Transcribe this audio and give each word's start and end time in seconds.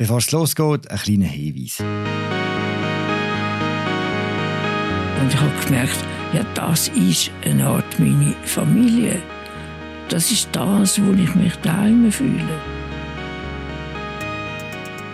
Bevor 0.00 0.16
es 0.16 0.30
losgeht, 0.30 0.90
ein 0.90 0.96
kleiner 0.96 1.26
Hinweis. 1.26 1.78
Und 5.20 5.28
ich 5.28 5.38
habe 5.38 5.52
gemerkt, 5.66 6.04
ja, 6.32 6.42
das 6.54 6.88
ist 6.88 7.30
eine 7.44 7.66
Art 7.66 7.98
meine 7.98 8.34
Familie. 8.46 9.20
Das 10.08 10.30
ist 10.32 10.48
das, 10.52 10.98
wo 11.02 11.12
ich 11.12 11.34
mich 11.34 11.54
daheim 11.56 12.10
fühle. 12.10 12.58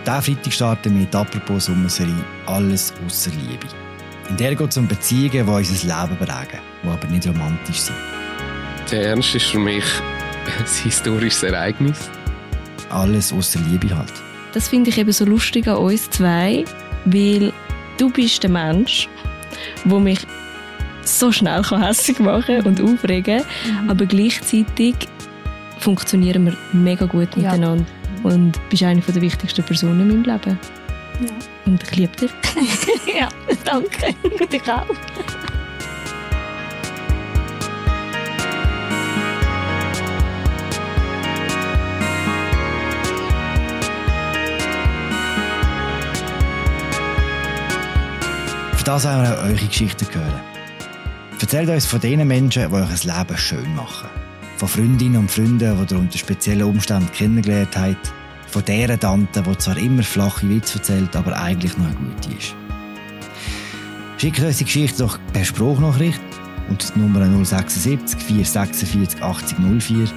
Diesen 0.05 0.21
Freitag 0.21 0.53
starten 0.53 0.93
wir 0.93 1.01
mit 1.01 1.13
«Apropos 1.13 1.65
Sommerserie 1.65 2.23
Alles 2.45 2.93
außer 3.05 3.31
Liebe». 3.31 3.67
In 4.29 4.37
der 4.37 4.55
geht 4.55 4.69
es 4.69 4.77
um 4.77 4.87
Beziehungen, 4.87 5.31
die 5.31 5.51
unser 5.51 5.85
Leben 5.85 6.17
prägen, 6.17 6.61
die 6.81 6.87
aber 6.87 7.07
nicht 7.07 7.27
romantisch 7.27 7.79
sind. 7.79 7.97
Der 8.89 9.09
Ernst 9.09 9.35
ist 9.35 9.47
für 9.47 9.59
mich 9.59 9.83
ein 10.59 10.65
historisches 10.81 11.43
Ereignis. 11.43 12.09
Alles 12.89 13.33
außer 13.33 13.59
Liebe 13.59 13.93
halt. 13.93 14.13
Das 14.57 14.69
finde 14.69 14.89
ich 14.89 14.97
eben 14.97 15.11
so 15.11 15.23
lustig 15.23 15.67
an 15.67 15.77
uns 15.77 16.09
zwei, 16.09 16.65
weil 17.05 17.53
du 17.99 18.09
bist 18.09 18.41
der 18.41 18.49
Mensch, 18.49 19.07
der 19.85 19.99
mich 19.99 20.17
so 21.03 21.31
schnell 21.31 21.61
hässlich 21.63 22.17
machen 22.17 22.63
und 22.63 22.81
aufregen 22.81 23.43
mhm. 23.43 23.87
aber 23.91 24.07
gleichzeitig 24.07 24.95
funktionieren 25.77 26.45
wir 26.45 26.57
mega 26.73 27.05
gut 27.05 27.29
ja. 27.35 27.51
miteinander 27.51 27.85
und 28.23 28.53
bist 28.71 28.81
eine 28.81 28.99
der 28.99 29.21
wichtigsten 29.21 29.63
Personen 29.63 29.99
in 29.99 30.07
meinem 30.07 30.23
Leben. 30.23 30.59
Ja. 31.21 31.33
Und 31.67 31.83
ich 31.83 31.95
liebe 31.95 32.17
dich. 32.17 32.31
ja, 33.15 33.29
danke. 33.63 34.15
dich 34.51 34.71
auch. 34.71 34.87
Das 48.87 49.05
auch 49.05 49.19
eure 49.19 49.53
Geschichten 49.53 50.07
gehört. 50.07 50.41
Erzählt 51.41 51.69
uns 51.69 51.85
von 51.85 51.99
den 51.99 52.25
Menschen, 52.25 52.69
die 52.69 52.73
euch 52.73 52.89
das 52.89 53.03
Leben 53.03 53.37
schön 53.37 53.75
machen. 53.75 54.07
Von 54.55 54.69
Freundinnen 54.69 55.17
und 55.17 55.29
Freunden, 55.29 55.59
die 55.59 55.93
ihr 55.93 55.99
unter 55.99 56.17
speziellen 56.17 56.63
Umständen 56.63 57.11
kennengelernt 57.11 57.77
habt. 57.77 58.13
Von 58.47 58.63
deren 58.63 58.97
Tante, 58.99 59.43
die 59.43 59.57
zwar 59.57 59.77
immer 59.77 60.03
flache 60.03 60.47
Witze 60.49 60.77
erzählt, 60.77 61.13
aber 61.17 61.37
eigentlich 61.37 61.77
noch 61.77 61.87
eine 61.87 61.95
gute 61.95 62.29
ist. 62.37 62.55
Schickt 64.17 64.39
uns 64.39 64.57
die 64.57 64.63
Geschichte 64.63 64.99
doch 64.99 65.19
per 65.33 65.43
Spruchnachricht 65.43 66.21
unter 66.69 66.93
die 66.93 66.99
Nummer 66.99 67.25
076 67.43 68.21
446 68.21 69.21
80 69.21 69.57
04. 69.79 70.07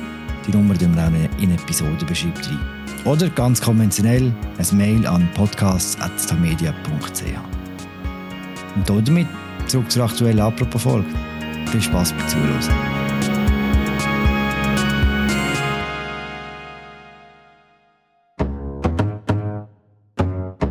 Die 0.47 0.53
Nummer 0.53 0.79
tun 0.79 0.95
wir 0.95 1.05
auch 1.05 1.43
in 1.43 1.53
Episode 1.53 2.05
beschreibt 2.05 2.49
rein. 2.49 2.61
Oder 3.05 3.29
ganz 3.31 3.61
konventionell 3.61 4.33
ein 4.59 4.77
Mail 4.77 5.05
an 5.07 5.29
podcasts.tamedia.ch. 5.35 7.50
Und 8.75 8.89
damit 8.89 9.27
zurück 9.67 9.91
zur 9.91 10.05
aktuellen 10.05 10.41
Apropos-Folge. 10.41 11.09
Viel 11.71 11.83
Spaß 11.83 12.13
beim 12.13 12.29
Zuhören. 12.29 13.01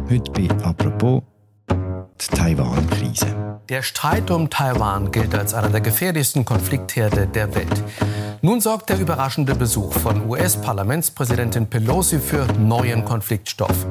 Heute 0.09 0.31
bei 0.31 0.47
Apropos 0.63 1.21
die 1.69 2.35
Taiwan-Krise. 2.35 3.27
Der 3.69 3.83
Streit 3.83 4.31
um 4.31 4.49
Taiwan 4.49 5.11
gilt 5.11 5.35
als 5.35 5.53
einer 5.53 5.69
der 5.69 5.81
gefährlichsten 5.81 6.43
Konfliktherde 6.43 7.27
der 7.27 7.53
Welt. 7.53 7.83
Nun 8.41 8.61
sorgt 8.61 8.89
der 8.89 8.99
überraschende 8.99 9.53
Besuch 9.53 9.93
von 9.93 10.27
US-Parlamentspräsidentin 10.27 11.67
Pelosi 11.67 12.19
für 12.19 12.47
neuen 12.57 13.05
Konfliktstoff. 13.05 13.85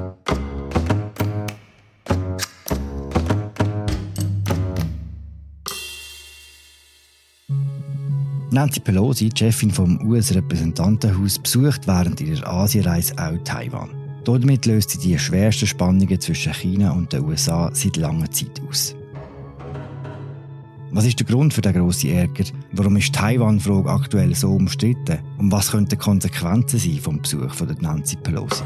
Nancy 8.50 8.80
Pelosi, 8.80 9.28
Chefin 9.36 9.70
vom 9.70 10.00
US-Repräsentantenhaus, 10.08 11.38
besucht 11.38 11.86
während 11.86 12.18
ihrer 12.22 12.48
Asienreise 12.48 13.12
auch 13.18 13.36
Taiwan. 13.44 13.90
Damit 14.24 14.64
löst 14.64 14.90
sie 14.90 14.98
die 14.98 15.18
schwersten 15.18 15.66
Spannungen 15.66 16.18
zwischen 16.18 16.54
China 16.54 16.92
und 16.92 17.12
den 17.12 17.24
USA 17.24 17.70
seit 17.74 17.98
langer 17.98 18.30
Zeit 18.30 18.60
aus. 18.66 18.96
Was 20.92 21.04
ist 21.04 21.20
der 21.20 21.26
Grund 21.26 21.52
für 21.52 21.60
den 21.60 21.74
grossen 21.74 22.10
Ärger? 22.10 22.44
Warum 22.72 22.96
ist 22.96 23.08
die 23.08 23.12
Taiwan-Frage 23.12 23.90
aktuell 23.90 24.34
so 24.34 24.52
umstritten? 24.52 25.18
Und 25.36 25.52
was 25.52 25.70
könnten 25.70 25.90
die 25.90 25.96
Konsequenzen 25.96 26.78
sein 26.78 26.98
vom 26.98 27.20
Besuch 27.20 27.52
von 27.52 27.68
Nancy 27.80 28.16
Pelosi? 28.16 28.64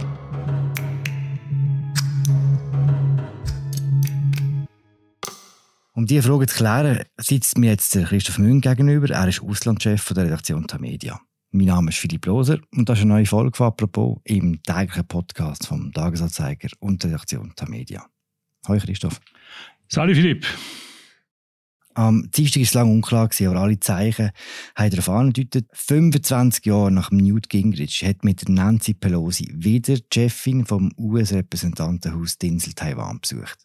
Um 6.03 6.07
diese 6.07 6.25
Frage 6.25 6.49
zu 6.49 6.57
klären, 6.57 7.05
sitzt 7.17 7.59
mir 7.59 7.71
jetzt 7.71 7.93
Christoph 7.93 8.39
Mühn 8.39 8.61
gegenüber. 8.61 9.09
Er 9.11 9.29
ist 9.29 9.41
Auslandschef 9.41 10.13
der 10.13 10.25
Redaktion 10.25 10.67
Tamedia. 10.67 11.21
Mein 11.53 11.67
Name 11.67 11.91
ist 11.91 11.99
Philipp 11.99 12.27
Loser 12.27 12.59
und 12.75 12.89
das 12.89 12.99
ist 12.99 13.05
eine 13.05 13.15
neue 13.15 13.27
Folge 13.27 13.57
von 13.57 13.69
«Apropos» 13.69 14.19
im 14.25 14.61
täglichen 14.65 15.07
Podcast 15.07 15.65
vom 15.65 15.93
Tagesanzeiger 15.93 16.71
und 16.81 17.05
der 17.05 17.11
Redaktion 17.11 17.53
Tamedia. 17.55 18.05
Hallo 18.67 18.81
Christoph. 18.81 19.21
Salut 19.87 20.17
Philipp. 20.17 20.45
Am 21.95 22.29
Dienstag 22.33 22.57
war 22.57 22.63
es 22.65 22.75
lange 22.75 22.91
unklar, 22.91 23.31
aber 23.41 23.61
alle 23.61 23.79
Zeichen 23.79 24.33
haben 24.75 24.91
darauf 24.91 25.09
angedeutet, 25.09 25.69
25 25.73 26.67
Jahre 26.67 26.91
nach 26.91 27.13
Newt 27.13 27.49
Gingrich 27.49 28.05
hat 28.05 28.25
mit 28.25 28.49
Nancy 28.49 28.95
Pelosi 28.95 29.53
wieder 29.55 29.95
die 29.95 30.05
Chefin 30.13 30.67
vom 30.67 30.91
US-Repräsentantenhaus 30.99 32.39
Dinsel 32.39 32.73
Taiwan 32.73 33.21
besucht. 33.21 33.61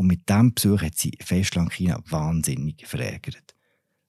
Und 0.00 0.06
mit 0.06 0.30
diesem 0.30 0.54
Besuch 0.54 0.80
hat 0.80 0.96
sie 0.96 1.12
Festland 1.20 1.74
China 1.74 2.02
wahnsinnig 2.08 2.86
verärgert. 2.86 3.54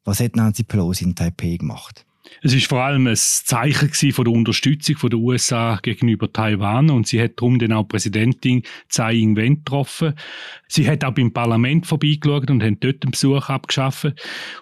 Was 0.05 0.21
hat 0.21 0.37
Nancy 0.37 0.63
Pelosi 0.63 1.03
in 1.03 1.15
Taipei 1.15 1.57
gemacht? 1.57 2.05
Es 2.43 2.53
ist 2.53 2.67
vor 2.67 2.81
allem 2.81 3.07
ein 3.07 3.15
Zeichen 3.15 4.11
von 4.13 4.25
der 4.25 4.33
Unterstützung 4.33 5.09
der 5.09 5.19
USA 5.19 5.79
gegenüber 5.81 6.31
Taiwan 6.31 6.89
und 6.89 7.07
sie 7.07 7.21
hat 7.21 7.33
darum 7.37 7.59
dann 7.59 7.73
auch 7.73 7.83
Präsidentin 7.83 8.63
Tsai 8.89 9.15
Ing-wen 9.15 9.57
getroffen. 9.57 10.13
Sie 10.67 10.89
hat 10.89 11.03
auch 11.03 11.13
beim 11.13 11.31
Parlament 11.31 11.85
vorbeigeschaut 11.85 12.49
und 12.49 12.63
hat 12.63 12.75
dort 12.79 13.03
einen 13.03 13.11
Besuch 13.11 13.49
abgeschafft. 13.49 14.13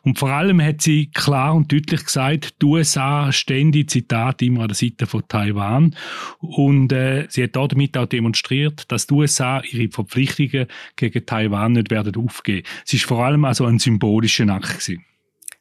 Und 0.03 0.19
vor 0.19 0.29
allem 0.29 0.61
hat 0.61 0.81
sie 0.81 1.07
klar 1.11 1.53
und 1.53 1.71
deutlich 1.71 2.03
gesagt, 2.03 2.61
die 2.61 2.65
USA 2.65 3.31
stehen 3.31 3.71
Zitat 3.87 4.41
immer 4.41 4.61
an 4.61 4.69
der 4.69 4.75
Seite 4.75 5.05
von 5.05 5.23
Taiwan 5.27 5.95
und 6.39 6.91
äh, 6.91 7.27
sie 7.29 7.43
hat 7.43 7.55
damit 7.55 7.97
auch 7.97 8.07
demonstriert, 8.07 8.91
dass 8.91 9.07
die 9.07 9.13
USA 9.13 9.61
ihre 9.61 9.89
Verpflichtungen 9.91 10.67
gegen 10.95 11.25
Taiwan 11.25 11.73
nicht 11.73 11.91
werden 11.91 12.15
aufgeben. 12.15 12.67
Es 12.85 12.93
ist 12.93 13.05
vor 13.05 13.23
allem 13.23 13.45
also 13.45 13.65
ein 13.65 13.79
symbolischer 13.79 14.47
Akt 14.49 14.79
gewesen. 14.79 15.05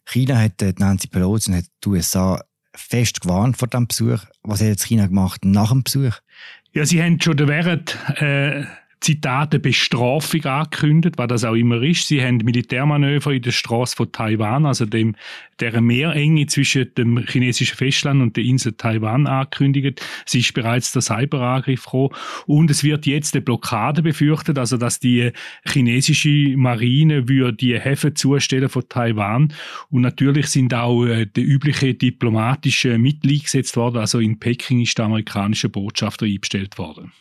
China 0.09 0.39
hat 0.41 0.63
äh, 0.63 0.73
Nancy 0.79 1.09
Pelosi 1.09 1.51
und 1.51 1.59
hat 1.59 1.65
die 1.85 1.89
USA 1.89 2.43
fest 2.75 3.21
gewarnt 3.21 3.57
vor 3.57 3.69
diesem 3.69 3.87
Besuch. 3.87 4.25
Was 4.43 4.61
hat 4.61 4.69
jetzt 4.69 4.87
China 4.87 5.07
gemacht 5.07 5.45
nach 5.45 5.71
dem 5.71 5.83
Besuch? 5.83 6.15
Ja, 6.73 6.85
sie 6.87 7.03
haben 7.03 7.21
schon 7.21 7.39
während 7.39 7.97
äh, 8.21 8.65
Zitate 9.01 9.61
Bestrafung 9.61 10.45
angekündigt, 10.45 11.19
was 11.19 11.29
das 11.29 11.45
auch 11.45 11.55
immer 11.55 11.83
ist. 11.83 12.09
Sie 12.09 12.23
haben 12.23 12.39
Militärmanöver 12.39 13.33
in 13.33 13.43
der 13.43 13.53
Straße 13.53 13.95
von 13.95 14.11
Taiwan, 14.11 14.67
also 14.67 14.87
dem, 14.87 15.15
der 15.61 15.81
Meerenge 15.81 16.47
zwischen 16.47 16.93
dem 16.97 17.25
chinesischen 17.27 17.77
Festland 17.77 18.21
und 18.23 18.37
der 18.37 18.45
Insel 18.45 18.73
Taiwan 18.73 19.27
angekündigt. 19.27 20.03
Es 20.27 20.35
ist 20.35 20.53
bereits 20.53 20.93
der 20.93 21.03
Cyberangriff 21.03 21.85
gekommen. 21.85 22.11
Und 22.47 22.71
es 22.71 22.83
wird 22.83 23.07
jetzt 23.07 23.35
eine 23.35 23.43
Blockade 23.43 24.03
befürchtet, 24.03 24.59
also 24.59 24.77
dass 24.77 24.99
die 24.99 25.31
chinesische 25.65 26.57
Marine 26.57 27.29
würde 27.29 27.57
die 27.57 27.79
Häfen 27.79 28.17
zustellen 28.17 28.69
von 28.69 28.89
Taiwan. 28.89 29.53
Und 29.91 30.03
natürlich 30.03 30.49
sind 30.49 30.75
auch 30.75 31.05
äh, 31.07 31.27
die 31.27 31.43
üblichen 31.43 31.99
diplomatischen 31.99 33.01
Mittel 33.01 33.31
eingesetzt 33.31 33.77
worden. 33.77 33.99
Also 33.99 34.19
in 34.19 34.39
Peking 34.41 34.81
ist 34.81 34.99
der 34.99 35.07
amerikanische 35.07 35.69
Botschafter 35.69 36.27
eingestellt 36.27 36.79
worden. 36.79 37.13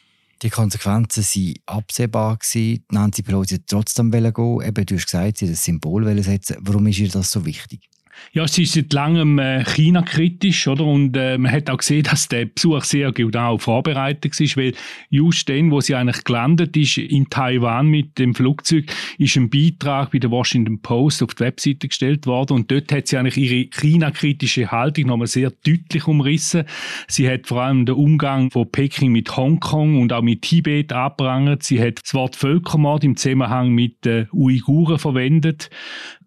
Die 0.42 0.50
Konsequenzen 0.50 1.24
waren 1.24 1.54
absehbar. 1.66 2.38
Gewesen. 2.38 2.86
Nancy 2.92 3.24
Pelosi 3.24 3.56
hat 3.56 3.68
trotzdem 3.68 4.12
gehen. 4.12 4.62
Eben, 4.62 4.86
du 4.86 4.96
hast 4.96 5.06
gesagt, 5.06 5.38
sie 5.38 5.46
hat 5.46 5.54
das 5.54 5.64
Symbol 5.64 6.24
setzen. 6.24 6.58
Warum 6.62 6.86
ist 6.88 7.00
ihr 7.00 7.10
das 7.10 7.32
so 7.32 7.46
wichtig? 7.46 7.90
Ja, 8.34 8.48
sie 8.48 8.64
ist 8.64 8.74
seit 8.74 8.94
langem 8.94 9.40
äh, 9.40 9.64
China-kritisch, 9.64 10.68
oder? 10.68 10.86
Und 10.86 11.16
äh, 11.18 11.38
man 11.38 11.52
hat 11.52 11.70
auch 11.70 11.78
gesehen, 11.78 12.04
dass 12.10 12.28
der 12.28 12.46
Besuch 12.46 12.84
sehr 12.84 13.12
genau 13.12 13.58
vorbereitet 13.58 14.40
war, 14.40 14.64
weil 14.64 14.74
just 15.10 15.50
dann, 15.50 15.72
wo 15.72 15.82
sie 15.82 15.96
eigentlich 15.96 16.24
gelandet 16.24 16.76
ist 16.78 16.98
in 16.98 17.30
Taiwan 17.30 17.88
mit 17.88 18.18
dem 18.20 18.36
Flugzeug, 18.36 18.86
ist 19.18 19.36
ein 19.38 19.50
Beitrag 19.50 20.12
bei 20.12 20.20
der 20.20 20.32
Washington 20.32 20.82
Post 20.82 21.24
auf 21.24 21.34
die 21.36 21.44
Webseite 21.44 21.88
gestellt 21.88 22.28
worden 22.28 22.54
und 22.54 22.72
dort 22.72 22.92
hat 22.92 23.08
sie 23.08 23.18
eigentlich 23.18 23.38
ihre 23.38 23.70
China-kritische 23.70 24.72
Haltung 24.72 25.08
nochmal 25.08 25.28
sehr 25.28 25.52
deutlich 25.66 26.08
umrissen. 26.08 26.66
Sie 27.08 27.30
hat 27.30 27.48
vor 27.48 27.62
allem 27.62 27.86
den 27.86 27.96
Umgang 27.96 28.52
von 28.52 28.70
Peking 28.72 29.12
mit 29.12 29.36
Hongkong 29.36 30.00
und 30.02 30.14
auch 30.14 30.22
mit 30.22 30.42
Tibet 30.44 30.94
abprangert. 30.94 31.64
Sie 31.64 31.82
hat 31.82 32.04
das 32.04 32.14
Wort 32.14 32.36
Völkermord 32.36 33.04
im 33.04 33.18
Zusammenhang 33.18 33.70
mit 33.72 34.06
den 34.06 34.28
Uiguren 34.32 35.00
verwendet. 35.00 35.70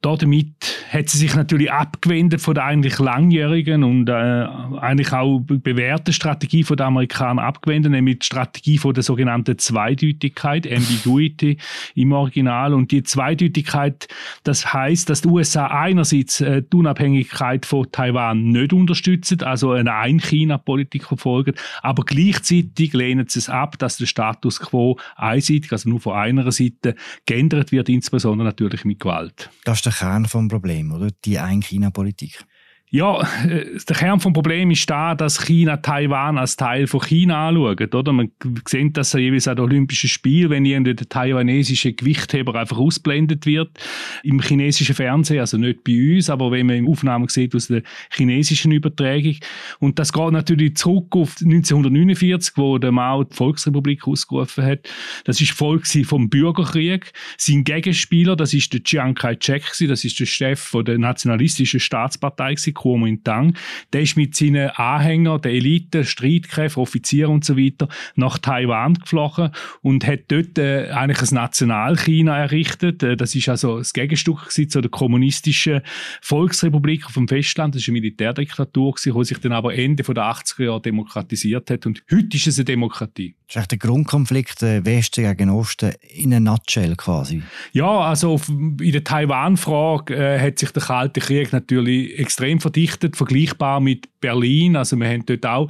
Damit 0.03 0.55
hat 0.91 1.11
sie 1.11 1.19
sich 1.19 1.35
natürlich 1.35 1.71
abgewendet 1.71 2.41
von 2.41 2.55
der 2.55 2.65
eigentlich 2.65 2.99
langjährigen 2.99 3.85
und 3.85 4.09
äh, 4.09 4.13
eigentlich 4.13 5.13
auch 5.13 5.41
bewährten 5.41 6.15
Strategie 6.15 6.65
von 6.65 6.79
den 6.79 6.87
Amerikanern 6.87 7.39
abgewendet, 7.39 7.93
nämlich 7.93 8.21
die 8.21 8.27
Strategie 8.27 8.79
von 8.79 8.95
der 8.95 9.03
sogenannten 9.03 9.59
Zweideutigkeit, 9.59 10.67
Ambiguity 10.67 11.59
im 11.95 12.13
Original. 12.13 12.73
Und 12.73 12.93
die 12.93 13.03
Zweideutigkeit, 13.03 14.09
das 14.43 14.73
heißt, 14.73 15.11
dass 15.11 15.21
die 15.21 15.29
USA 15.29 15.67
einerseits 15.67 16.41
äh, 16.41 16.63
die 16.63 16.77
Unabhängigkeit 16.77 17.67
von 17.67 17.91
Taiwan 17.93 18.49
nicht 18.49 18.73
unterstützen, 18.73 19.43
also 19.43 19.73
eine 19.73 19.95
Ein-China-Politik 19.95 21.05
verfolgen, 21.05 21.55
aber 21.83 22.05
gleichzeitig 22.05 22.95
lehnen 22.95 23.27
sie 23.29 23.41
es 23.41 23.51
ab, 23.51 23.79
dass 23.79 23.99
der 23.99 24.07
Status 24.07 24.61
quo 24.61 24.99
einseitig, 25.17 25.71
also 25.73 25.91
nur 25.91 26.01
von 26.01 26.15
einer 26.15 26.51
Seite, 26.51 26.95
geändert 27.27 27.71
wird, 27.71 27.89
insbesondere 27.91 28.47
natürlich 28.47 28.85
mit 28.85 28.99
Gewalt. 28.99 29.51
Das 29.65 29.90
Kern 29.91 30.25
des 30.25 30.33
Problems, 30.33 30.95
oder? 30.95 31.09
Die 31.25 31.39
Ein-China-Politik. 31.39 32.45
Ja, 32.93 33.21
der 33.45 33.97
Kern 33.97 34.19
des 34.19 34.33
Problems 34.33 34.81
ist 34.81 34.91
da, 34.91 35.15
dass 35.15 35.45
China 35.45 35.77
Taiwan 35.77 36.39
als 36.39 36.57
Teil 36.57 36.89
von 36.89 37.01
China 37.01 37.49
anschaut. 37.49 37.95
Oder? 37.95 38.13
Man 38.13 38.33
sieht 38.67 38.97
das 38.97 39.13
ja 39.13 39.21
jeweils 39.21 39.47
an 39.47 39.57
den 39.57 39.65
Olympischen 39.65 40.09
Spielen, 40.09 40.51
wenn 40.51 40.65
irgendwie 40.65 40.97
der 40.97 41.09
taiwanesische 41.09 41.93
Gewichtheber 41.93 42.57
einfach 42.57 42.79
ausblendet 42.79 43.47
wird 43.47 43.79
im 44.25 44.41
chinesischen 44.41 44.97
Fernsehen, 44.97 45.39
also 45.39 45.57
nicht 45.57 45.85
bei 45.85 46.17
uns, 46.17 46.29
aber 46.29 46.51
wenn 46.51 46.67
man 46.67 46.77
im 46.77 46.89
Aufnahmen 46.89 47.29
sieht 47.29 47.55
aus 47.55 47.69
der 47.69 47.83
chinesischen 48.11 48.73
Übertragung. 48.73 49.37
Und 49.79 50.01
das 50.01 50.13
geht 50.13 50.33
natürlich 50.33 50.77
zurück 50.77 51.15
auf 51.15 51.37
1949, 51.41 52.55
wo 52.57 52.79
der 52.79 52.91
Mao 52.91 53.23
die 53.23 53.37
Volksrepublik 53.37 54.09
ausgerufen 54.09 54.65
hat. 54.65 54.91
Das 55.25 55.41
ist 55.41 55.53
Volk 55.53 55.87
vom 55.87 56.29
Bürgerkrieg. 56.29 57.13
Sein 57.37 57.63
Gegenspieler, 57.63 58.35
das 58.35 58.53
ist 58.53 58.73
der 58.73 58.83
Chiang 58.83 59.15
Kai-shek, 59.15 59.63
das 59.87 60.05
ist 60.05 60.19
der 60.19 60.27
Chef 60.27 60.73
der 60.85 60.99
nationalistischen 60.99 61.79
Staatspartei 61.79 62.57
Kuomintang, 62.81 63.55
der 63.93 64.03
ist 64.03 64.17
mit 64.17 64.35
seinen 64.35 64.71
Anhängern, 64.71 65.41
der 65.43 65.53
Elite, 65.53 66.05
Streitkräften, 66.05 66.81
Offizieren 66.81 67.33
und 67.33 67.45
so 67.45 67.59
weiter 67.59 67.89
nach 68.15 68.39
Taiwan 68.39 68.95
geflogen 68.95 69.51
und 69.83 70.07
hat 70.07 70.21
dort 70.29 70.59
äh, 70.59 70.89
eigentlich 70.91 71.31
ein 71.31 71.35
Nationalchina 71.35 72.39
errichtet. 72.39 73.03
Äh, 73.03 73.17
das 73.17 73.35
ist 73.35 73.49
also 73.49 73.79
das 73.79 73.93
Gegenstück 73.93 74.51
zu 74.51 74.81
der 74.81 74.91
kommunistischen 74.91 75.83
Volksrepublik 76.23 77.11
vom 77.11 77.29
Festland. 77.29 77.75
Das 77.75 77.83
ist 77.83 77.89
eine 77.89 78.01
Militärdiktatur, 78.01 78.95
die 79.05 79.25
sich 79.25 79.39
dann 79.39 79.53
aber 79.53 79.75
Ende 79.75 80.03
der 80.03 80.25
80er 80.25 80.65
Jahre 80.65 80.81
demokratisiert 80.81 81.71
hat 81.71 81.85
und 81.85 82.03
heute 82.11 82.37
ist 82.37 82.47
es 82.47 82.59
eine 82.59 82.65
Demokratie. 82.65 83.35
Das 83.51 83.57
ist 83.57 83.63
echt 83.63 83.71
der 83.73 83.79
Grundkonflikt 83.79 84.63
äh, 84.63 84.85
Westen 84.85 85.25
gegen 85.25 85.51
Osten 85.51 85.93
in 86.15 86.33
einer 86.33 86.53
Nutshell 86.53 86.95
quasi. 86.95 87.43
Ja, 87.73 87.99
also 88.03 88.41
in 88.49 88.93
der 88.93 89.03
Taiwan-Frage 89.03 90.15
äh, 90.15 90.39
hat 90.39 90.61
sich 90.61 90.71
der 90.71 90.85
Kalte 90.85 91.19
Krieg 91.19 91.53
natürlich 91.53 92.17
extrem 92.17 92.61
verdichtet, 92.61 93.17
vergleichbar 93.17 93.81
mit 93.81 94.21
Berlin. 94.21 94.77
Also 94.77 94.95
wir 94.99 95.09
haben 95.09 95.27
dort 95.27 95.45
auch 95.47 95.69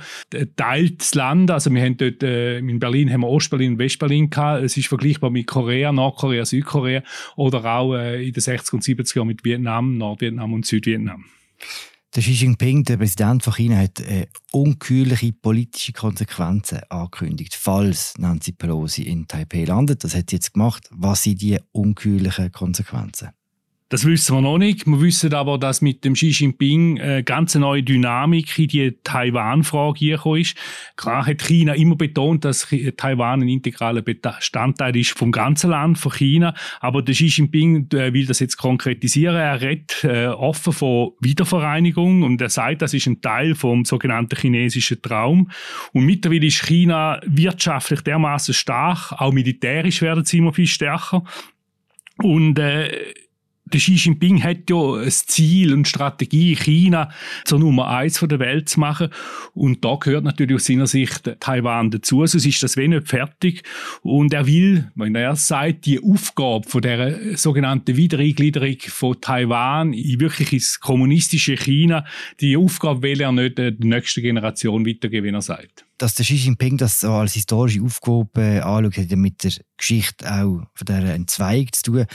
teiltes 0.57 1.15
Land. 1.15 1.51
Also 1.51 1.73
wir 1.73 1.83
haben 1.83 1.97
dort, 1.97 2.23
äh, 2.23 2.59
in 2.59 2.79
Berlin 2.81 3.11
haben 3.11 3.23
wir 3.23 3.29
Ostberlin 3.29 3.73
und 3.73 3.79
Westberlin 3.79 4.29
gehabt. 4.29 4.63
Es 4.63 4.77
ist 4.77 4.89
vergleichbar 4.89 5.31
mit 5.31 5.47
Korea, 5.47 5.91
Nordkorea, 5.91 6.45
Südkorea 6.45 7.03
oder 7.37 7.65
auch 7.65 7.95
äh, 7.95 8.27
in 8.27 8.35
den 8.35 8.43
60er 8.43 8.75
und 8.75 8.83
70er 8.83 9.17
Jahren 9.17 9.29
mit 9.29 9.43
Vietnam, 9.43 9.97
Nordvietnam 9.97 10.53
und 10.53 10.67
Südvietnam. 10.67 11.25
Der 12.17 12.25
Xi 12.25 12.33
Jinping, 12.33 12.83
der 12.83 12.97
Präsident 12.97 13.45
von 13.45 13.53
China, 13.53 13.77
hat 13.77 14.01
äh, 14.01 14.27
ungeheuerliche 14.51 15.33
politische 15.33 15.93
Konsequenzen 15.93 16.81
angekündigt, 16.89 17.55
falls 17.55 18.15
Nancy 18.19 18.51
Pelosi 18.51 19.03
in 19.03 19.29
Taipei 19.29 19.63
landet. 19.63 20.03
Das 20.03 20.17
hat 20.17 20.31
sie 20.31 20.37
jetzt 20.37 20.53
gemacht. 20.53 20.89
Was 20.91 21.23
sind 21.23 21.41
die 21.41 21.61
ungeheuerlichen 21.71 22.51
Konsequenzen? 22.51 23.29
Das 23.91 24.05
wissen 24.05 24.37
wir 24.37 24.41
noch 24.41 24.57
nicht. 24.57 24.87
Wir 24.87 25.01
wissen 25.01 25.35
aber, 25.35 25.59
dass 25.59 25.83
mit 25.83 26.05
dem 26.05 26.15
Xi 26.15 26.29
Jinping 26.29 27.01
eine 27.01 27.25
ganz 27.25 27.57
neue 27.57 27.83
Dynamik 27.83 28.57
in 28.57 28.69
die 28.69 28.97
Taiwan-Frage 29.03 30.11
gekommen 30.11 30.43
ist. 30.43 30.57
Klar 30.95 31.27
hat 31.27 31.43
China 31.43 31.75
immer 31.75 31.97
betont, 31.97 32.45
dass 32.45 32.69
Taiwan 32.97 33.43
ein 33.43 33.49
integraler 33.49 34.03
Bestandteil 34.03 34.97
ist 34.97 35.19
vom 35.19 35.33
ganzen 35.33 35.71
Land, 35.71 35.99
von 35.99 36.13
China. 36.13 36.55
Aber 36.79 37.03
der 37.03 37.17
Xi 37.17 37.27
Jinping 37.27 37.89
äh, 37.93 38.13
will 38.13 38.27
das 38.27 38.39
jetzt 38.39 38.59
konkretisieren. 38.59 39.35
Er 39.35 39.61
redet 39.61 40.05
äh, 40.05 40.29
offen 40.29 40.73
von 40.73 41.11
Wiedervereinigung 41.19 42.23
und 42.23 42.41
er 42.41 42.49
sagt, 42.49 42.83
das 42.83 42.95
ist 42.95 43.09
ein 43.09 43.21
Teil 43.21 43.57
vom 43.57 43.85
sogenannten 43.85 44.37
chinesischen 44.37 45.03
Traum. 45.03 45.51
Und 45.93 46.07
mittlerweile 46.07 46.47
ist 46.47 46.65
China 46.65 47.21
wirtschaftlich 47.27 48.03
dermaßen 48.03 48.55
stark, 48.55 49.11
auch 49.21 49.33
militärisch 49.33 50.01
werden 50.01 50.25
sie 50.25 50.39
immer 50.39 50.53
viel 50.53 50.69
stärker. 50.69 51.25
Und 52.23 52.57
äh, 52.61 53.15
der 53.73 53.81
Xi 53.81 53.95
Jinping 53.95 54.43
hat 54.43 54.69
ja 54.69 54.95
ein 54.95 55.11
Ziel 55.11 55.73
und 55.73 55.89
Strategie, 55.89 56.57
China 56.57 57.11
zur 57.45 57.59
Nummer 57.59 57.89
eins 57.89 58.21
der 58.21 58.39
Welt 58.39 58.69
zu 58.69 58.81
machen. 58.81 59.09
Und 59.55 59.85
da 59.85 59.97
gehört 59.97 60.25
natürlich 60.25 60.57
aus 60.57 60.67
seiner 60.67 60.87
Sicht 60.87 61.31
Taiwan 61.41 61.91
dazu. 61.91 62.25
Sonst 62.27 62.47
ist 62.47 62.63
das 62.63 62.77
wenig 62.77 63.07
fertig. 63.07 63.63
Und 64.03 64.33
er 64.33 64.47
will, 64.47 64.91
wenn 64.95 65.15
er 65.15 65.37
sagt, 65.37 65.87
die 65.87 66.03
Aufgabe 66.03 66.69
von 66.69 66.83
der 66.83 67.37
sogenannten 67.37 67.97
Wiedereingliederung 67.97 68.77
von 68.89 69.21
Taiwan 69.21 69.93
in 69.93 70.21
wirklich 70.21 70.53
ins 70.53 70.81
kommunistische 70.81 71.57
China, 71.57 72.05
die 72.41 72.57
Aufgabe 72.57 73.03
will 73.03 73.21
er 73.21 73.33
nicht 73.33 73.59
der 73.59 73.73
nächsten 73.79 74.23
Generation 74.23 74.87
weitergeben, 74.87 75.27
wie 75.27 75.35
er 75.35 75.43
sagt 75.43 75.85
dass 76.01 76.15
der 76.15 76.25
Xi 76.25 76.35
Jinping 76.35 76.79
das 76.79 77.01
so 77.01 77.13
als 77.13 77.35
historische 77.35 77.83
Aufgabe 77.83 78.65
anschaut, 78.65 78.97
hat 78.97 79.11
ja 79.11 79.17
mit 79.17 79.45
der 79.45 79.53
Geschichte 79.77 80.27
auch 80.27 80.63
von 80.75 80.87
dieser 80.87 81.15
Entzweigung 81.15 81.69
zu 81.73 81.83
tun 81.83 82.07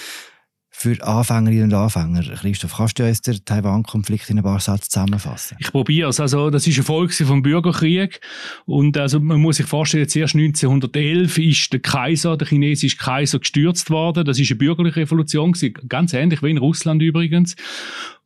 für 0.78 1.02
Anfängerinnen 1.02 1.66
und 1.66 1.74
Anfänger. 1.74 2.22
Christoph, 2.36 2.76
kannst 2.76 3.00
du 3.00 3.08
uns 3.08 3.22
den 3.22 3.44
Taiwan-Konflikt 3.46 4.30
in 4.30 4.38
ein 4.38 4.44
paar 4.44 4.60
Sätzen 4.60 4.90
zusammenfassen? 4.90 5.58
Ich 5.60 5.72
probiere 5.72 6.10
es. 6.10 6.20
Also, 6.20 6.50
das 6.50 6.68
ist 6.68 6.78
ein 6.78 6.84
Folge 6.84 7.14
vom 7.26 7.42
Bürgerkrieg. 7.42 8.20
Und 8.66 8.98
also, 8.98 9.20
man 9.22 9.40
muss 9.40 9.58
sich 9.58 9.66
vorstellen, 9.66 10.08
zuerst 10.10 10.36
1911 10.36 11.38
ist 11.38 11.74
der 11.74 11.80
Kaiser, 11.80 12.36
der 12.36 12.48
chinesische 12.48 12.98
Kaiser, 12.98 13.40
gestürzt 13.40 13.90
worden. 13.90 14.26
Das 14.26 14.38
ist 14.38 14.52
eine 14.52 14.58
bürgerliche 14.58 14.98
Revolution, 14.98 15.54
ganz 15.88 16.14
ähnlich 16.14 16.44
wie 16.44 16.52
in 16.52 16.58
Russland 16.58 17.02
übrigens. 17.02 17.56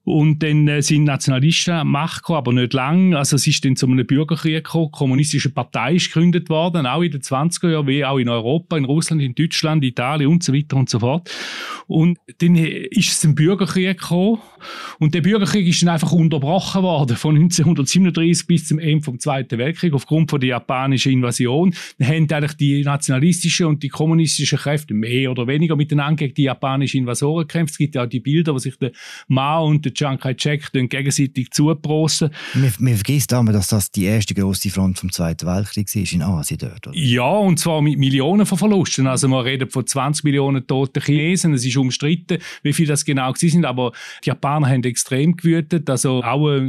Und 0.09 0.41
dann 0.41 0.67
äh, 0.67 0.81
sind 0.81 1.03
Nationalisten 1.03 1.71
an 1.71 1.87
Macht 1.87 2.23
gekommen, 2.23 2.37
aber 2.39 2.51
nicht 2.51 2.73
lang. 2.73 3.13
Also 3.13 3.35
es 3.35 3.45
ist 3.45 3.63
dann 3.63 3.75
zu 3.75 3.85
einem 3.85 4.07
Bürgerkrieg 4.07 4.63
gekommen. 4.63 4.87
Die 4.87 4.97
kommunistische 4.97 5.51
Partei 5.51 5.97
ist 5.97 6.11
gegründet 6.11 6.49
worden, 6.49 6.87
auch 6.87 7.03
in 7.03 7.11
den 7.11 7.21
20er 7.21 7.69
Jahren, 7.69 7.85
wie 7.85 8.03
auch 8.03 8.17
in 8.17 8.27
Europa, 8.27 8.75
in 8.75 8.85
Russland, 8.85 9.21
in 9.21 9.35
Deutschland, 9.35 9.83
Italien 9.83 10.31
und 10.31 10.43
so 10.43 10.51
weiter 10.51 10.77
und 10.77 10.89
so 10.89 10.97
fort. 10.97 11.29
Und 11.85 12.17
dann 12.39 12.55
ist 12.55 13.11
es 13.11 13.19
zum 13.19 13.35
Bürgerkrieg 13.35 13.99
gekommen. 13.99 14.39
Und 14.97 15.13
der 15.13 15.21
Bürgerkrieg 15.21 15.67
ist 15.67 15.81
dann 15.83 15.89
einfach 15.89 16.11
unterbrochen 16.11 16.81
worden, 16.81 17.15
von 17.15 17.35
1937 17.35 18.47
bis 18.47 18.67
zum 18.67 18.79
Ende 18.79 19.03
vom 19.03 19.19
Zweiten 19.19 19.59
Weltkrieg, 19.59 19.93
aufgrund 19.93 20.31
von 20.31 20.39
der 20.39 20.49
japanischen 20.49 21.11
Invasion. 21.11 21.73
Dann 21.99 22.07
haben 22.07 22.31
eigentlich 22.31 22.57
die 22.57 22.83
nationalistischen 22.83 23.67
und 23.67 23.83
die 23.83 23.89
kommunistischen 23.89 24.57
Kräfte 24.57 24.95
mehr 24.95 25.29
oder 25.29 25.45
weniger 25.45 25.75
miteinander 25.75 26.15
gegen 26.15 26.33
die 26.33 26.43
japanischen 26.43 26.97
Invasoren 26.97 27.47
gekämpft. 27.47 27.73
Es 27.73 27.77
gibt 27.77 27.93
ja 27.93 28.03
auch 28.03 28.09
die 28.09 28.19
Bilder, 28.19 28.55
wo 28.55 28.57
sich 28.57 28.75
der 28.77 28.91
Mao 29.27 29.67
und 29.67 29.85
der 29.85 29.93
Chiang 29.99 30.17
Kai-shek 30.17 30.71
gegenseitig 30.71 31.51
zuprosten. 31.51 32.29
Man, 32.53 32.71
man 32.79 32.95
vergisst 32.95 33.33
aber, 33.33 33.51
dass 33.51 33.67
das 33.67 33.91
die 33.91 34.05
erste 34.05 34.33
große 34.33 34.69
Front 34.69 34.97
vom 34.97 35.11
Zweiten 35.11 35.45
Weltkrieg 35.45 35.93
war 35.93 36.13
in 36.13 36.21
Asien 36.21 36.57
dort, 36.57 36.87
oder? 36.87 36.97
Ja, 36.97 37.29
und 37.29 37.59
zwar 37.59 37.81
mit 37.81 37.99
Millionen 37.99 38.45
von 38.45 38.57
Verlusten. 38.57 39.07
Also 39.07 39.27
man 39.27 39.41
redet 39.41 39.73
von 39.73 39.85
20 39.85 40.23
Millionen 40.23 40.65
toten 40.65 41.01
Chinesen. 41.01 41.53
Es 41.53 41.65
ist 41.65 41.75
umstritten, 41.75 42.37
wie 42.63 42.71
viel 42.71 42.87
das 42.87 43.03
genau 43.03 43.33
sind, 43.35 43.65
aber 43.65 43.91
die 44.23 44.29
Japaner 44.29 44.69
haben 44.69 44.83
extrem 44.83 45.35
gewütet, 45.35 45.89
also 45.89 46.23
auch 46.23 46.49
äh, 46.49 46.61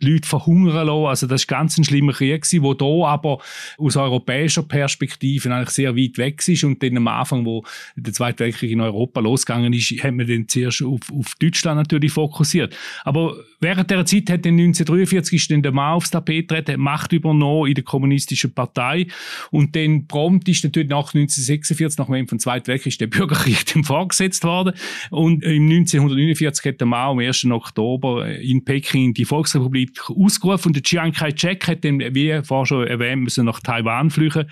die 0.00 0.10
Leute 0.12 0.26
verhungern 0.26 0.86
lassen. 0.86 1.06
Also 1.06 1.26
das 1.26 1.48
war 1.48 1.58
ganz 1.58 1.76
ein 1.76 1.84
schlimmer 1.84 2.12
Krieg, 2.12 2.48
der 2.50 2.60
hier 2.60 3.06
aber 3.06 3.38
aus 3.76 3.96
europäischer 3.96 4.62
Perspektive 4.62 5.52
eigentlich 5.54 5.70
sehr 5.70 5.94
weit 5.94 6.16
weg 6.16 6.46
ist 6.48 6.64
und 6.64 6.82
dann 6.82 6.96
am 6.96 7.08
Anfang, 7.08 7.44
wo 7.44 7.64
der 7.96 8.12
Zweite 8.14 8.44
Weltkrieg 8.44 8.70
in 8.70 8.80
Europa 8.80 9.20
losgegangen 9.20 9.72
ist, 9.72 9.90
hat 10.02 10.14
man 10.14 10.26
dann 10.26 10.48
zuerst 10.48 10.82
auf, 10.82 11.00
auf 11.12 11.34
Deutschland 11.38 11.78
natürlich 11.78 12.12
fokussiert. 12.12 12.67
Aber 13.04 13.36
während 13.60 13.90
der 13.90 14.04
Zeit 14.04 14.30
hat 14.30 14.44
dann 14.44 14.54
1943 14.54 15.34
ist 15.34 15.50
dann 15.50 15.62
der 15.62 15.72
Mann 15.72 15.94
aufs 15.94 16.10
Tapet 16.10 16.48
getreten, 16.48 16.72
hat 16.72 16.78
Macht 16.78 17.12
übernommen 17.12 17.68
in 17.68 17.74
der 17.74 17.84
kommunistischen 17.84 18.52
Partei 18.52 19.06
und 19.50 19.74
dann 19.76 20.06
prompt 20.06 20.48
ist 20.48 20.64
natürlich 20.64 20.88
nach 20.88 21.14
1946, 21.14 21.98
nach 21.98 22.06
dem 22.06 22.14
Ende 22.14 22.28
vom 22.28 22.38
Zweiten 22.38 22.66
Weltkrieg, 22.68 22.98
der 22.98 23.06
Bürgerkrieg 23.06 23.64
dann 23.74 23.84
vorgesetzt 23.84 24.44
worden 24.44 24.74
und 25.10 25.42
im 25.42 25.68
1949 25.68 26.64
hat 26.64 26.80
der 26.80 26.86
Mao 26.86 27.12
am 27.12 27.18
1. 27.18 27.44
Oktober 27.46 28.28
in 28.38 28.64
Peking 28.64 29.14
die 29.14 29.24
Volksrepublik 29.24 30.10
ausgerufen 30.10 30.68
und 30.68 30.76
der 30.76 30.82
Chiang 30.82 31.12
Kai-shek 31.12 31.66
hat 31.68 31.84
dann, 31.84 31.98
wie 31.98 32.40
vorher 32.42 32.66
schon 32.66 32.86
erwähnt, 32.86 33.22
müssen 33.22 33.44
nach 33.44 33.60
Taiwan 33.60 34.10
fliegen. 34.10 34.50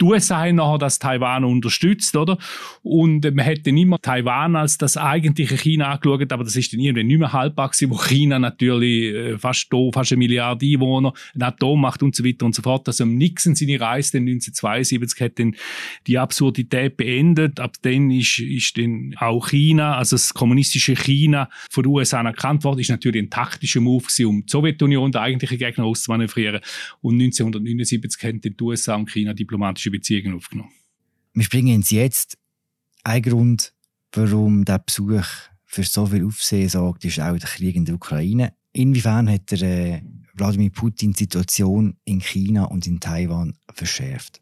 Die 0.00 0.04
USA 0.04 0.40
haben 0.40 0.56
nachher 0.56 0.78
das 0.78 0.98
Taiwan 0.98 1.44
unterstützt, 1.44 2.16
oder? 2.16 2.38
Und 2.82 3.24
man 3.34 3.44
hat 3.44 3.66
dann 3.66 3.76
immer 3.76 3.98
Taiwan 3.98 4.56
als 4.56 4.78
das 4.78 4.96
eigentliche 4.96 5.56
China 5.56 5.92
angeschaut, 5.92 6.32
aber 6.32 6.44
das 6.44 6.56
ist 6.56 6.72
dann 6.72 6.80
irgendwann 6.80 7.06
nicht 7.06 7.18
mehr 7.18 7.32
haltbar 7.32 7.57
Gewesen, 7.66 7.90
wo 7.90 7.96
China 7.96 8.38
natürlich 8.38 9.14
äh, 9.14 9.38
fast, 9.38 9.68
fast 9.92 10.12
eine 10.12 10.18
Milliarde 10.18 10.66
Einwohner, 10.66 11.12
eine 11.34 11.46
Atommacht 11.46 12.02
und 12.02 12.14
so 12.14 12.24
weiter 12.24 12.46
und 12.46 12.54
so 12.54 12.62
fort. 12.62 12.86
Also 12.86 13.04
Nixon 13.04 13.54
seine 13.54 13.80
Reise 13.80 14.18
1972 14.18 15.20
hat 15.20 15.38
dann 15.38 15.56
die 16.06 16.18
Absurdität 16.18 16.96
beendet. 16.96 17.60
Ab 17.60 17.76
dann 17.82 18.10
ist, 18.10 18.38
ist 18.38 18.78
dann 18.78 19.14
auch 19.18 19.48
China, 19.48 19.96
also 19.96 20.14
das 20.14 20.32
kommunistische 20.32 20.94
China 20.94 21.48
von 21.70 21.82
den 21.82 21.92
USA 21.92 22.20
anerkannt 22.20 22.64
worden. 22.64 22.80
Ist 22.80 22.90
natürlich 22.90 23.22
ein 23.22 23.30
taktischer 23.30 23.80
Move 23.80 24.04
gewesen, 24.04 24.26
um 24.26 24.46
die 24.46 24.50
Sowjetunion, 24.50 25.12
der 25.12 25.22
eigentliche 25.22 25.58
Gegner, 25.58 25.84
auszumanövrieren. 25.84 26.60
Und 27.00 27.14
1979 27.14 28.22
haben 28.22 28.40
die 28.40 28.54
USA 28.60 28.94
und 28.94 29.10
China 29.10 29.34
diplomatische 29.34 29.90
Beziehungen 29.90 30.36
aufgenommen. 30.36 30.70
Wir 31.34 31.44
springen 31.44 31.84
Jetzt. 31.86 32.36
Ein 33.04 33.22
Grund, 33.22 33.72
warum 34.12 34.64
der 34.64 34.80
Besuch 34.80 35.24
für 35.68 35.84
so 35.84 36.06
viel 36.06 36.24
Aufsehen 36.24 36.68
sorgt, 36.68 37.04
ist 37.04 37.20
auch 37.20 37.38
der 37.38 37.48
Krieg 37.48 37.76
in 37.76 37.84
der 37.84 37.94
Ukraine. 37.94 38.54
Inwiefern 38.72 39.30
hat 39.30 39.50
der 39.50 39.62
äh, 39.62 40.02
Wladimir 40.38 40.70
Putin 40.70 41.12
die 41.12 41.18
Situation 41.18 41.96
in 42.04 42.20
China 42.20 42.64
und 42.64 42.86
in 42.86 43.00
Taiwan 43.00 43.54
verschärft? 43.72 44.40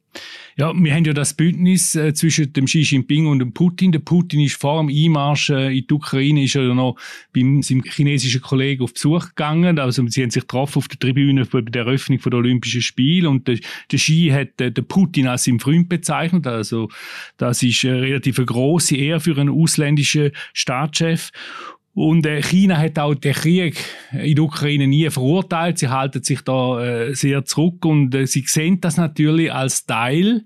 Ja, 0.56 0.72
wir 0.74 0.94
haben 0.94 1.04
ja 1.04 1.12
das 1.12 1.34
Bündnis 1.34 1.94
äh, 1.94 2.14
zwischen 2.14 2.52
dem 2.52 2.64
Xi 2.64 2.80
Jinping 2.80 3.26
und 3.26 3.40
dem 3.40 3.52
Putin. 3.52 3.92
Der 3.92 3.98
Putin 3.98 4.40
ist 4.40 4.58
vor 4.58 4.82
dem 4.82 4.88
Einmarsch 4.88 5.50
äh, 5.50 5.76
in 5.76 5.86
die 5.86 5.92
Ukraine 5.92 6.44
ist 6.44 6.56
er 6.56 6.62
ja 6.62 6.74
noch 6.74 6.96
beim 7.34 7.62
seinem 7.62 7.82
chinesischen 7.82 8.40
Kollegen 8.40 8.82
auf 8.82 8.94
Besuch 8.94 9.28
gegangen. 9.28 9.78
Also 9.78 10.06
sie 10.06 10.22
haben 10.22 10.30
sich 10.30 10.42
getroffen 10.42 10.78
auf 10.78 10.88
der 10.88 10.98
Tribüne 10.98 11.44
bei 11.44 11.60
der 11.60 11.82
Eröffnung 11.82 12.18
der 12.18 12.34
Olympischen 12.34 12.80
Spiele 12.80 13.28
und 13.28 13.46
der, 13.46 13.58
der 13.90 13.98
Xi 13.98 14.30
hat 14.32 14.58
äh, 14.60 14.72
den 14.72 14.86
Putin 14.86 15.28
als 15.28 15.44
seinen 15.44 15.60
Freund 15.60 15.88
bezeichnet. 15.88 16.46
Also 16.46 16.88
das 17.36 17.62
ist 17.62 17.84
eine 17.84 18.00
relativ 18.00 18.36
große 18.36 18.96
Ehre 18.96 19.20
für 19.20 19.36
einen 19.36 19.50
ausländischen 19.50 20.30
Staatschef. 20.54 21.30
Und 21.96 22.26
äh, 22.26 22.42
China 22.42 22.76
hat 22.76 22.98
auch 22.98 23.14
den 23.14 23.32
Krieg 23.32 23.82
in 24.12 24.34
der 24.34 24.44
Ukraine 24.44 24.86
nie 24.86 25.08
verurteilt. 25.08 25.78
Sie 25.78 25.88
halten 25.88 26.22
sich 26.22 26.42
da 26.42 26.84
äh, 26.84 27.14
sehr 27.14 27.46
zurück 27.46 27.86
und 27.86 28.14
äh, 28.14 28.26
sie 28.26 28.44
sehen 28.46 28.82
das 28.82 28.98
natürlich 28.98 29.50
als 29.50 29.86
Teil 29.86 30.44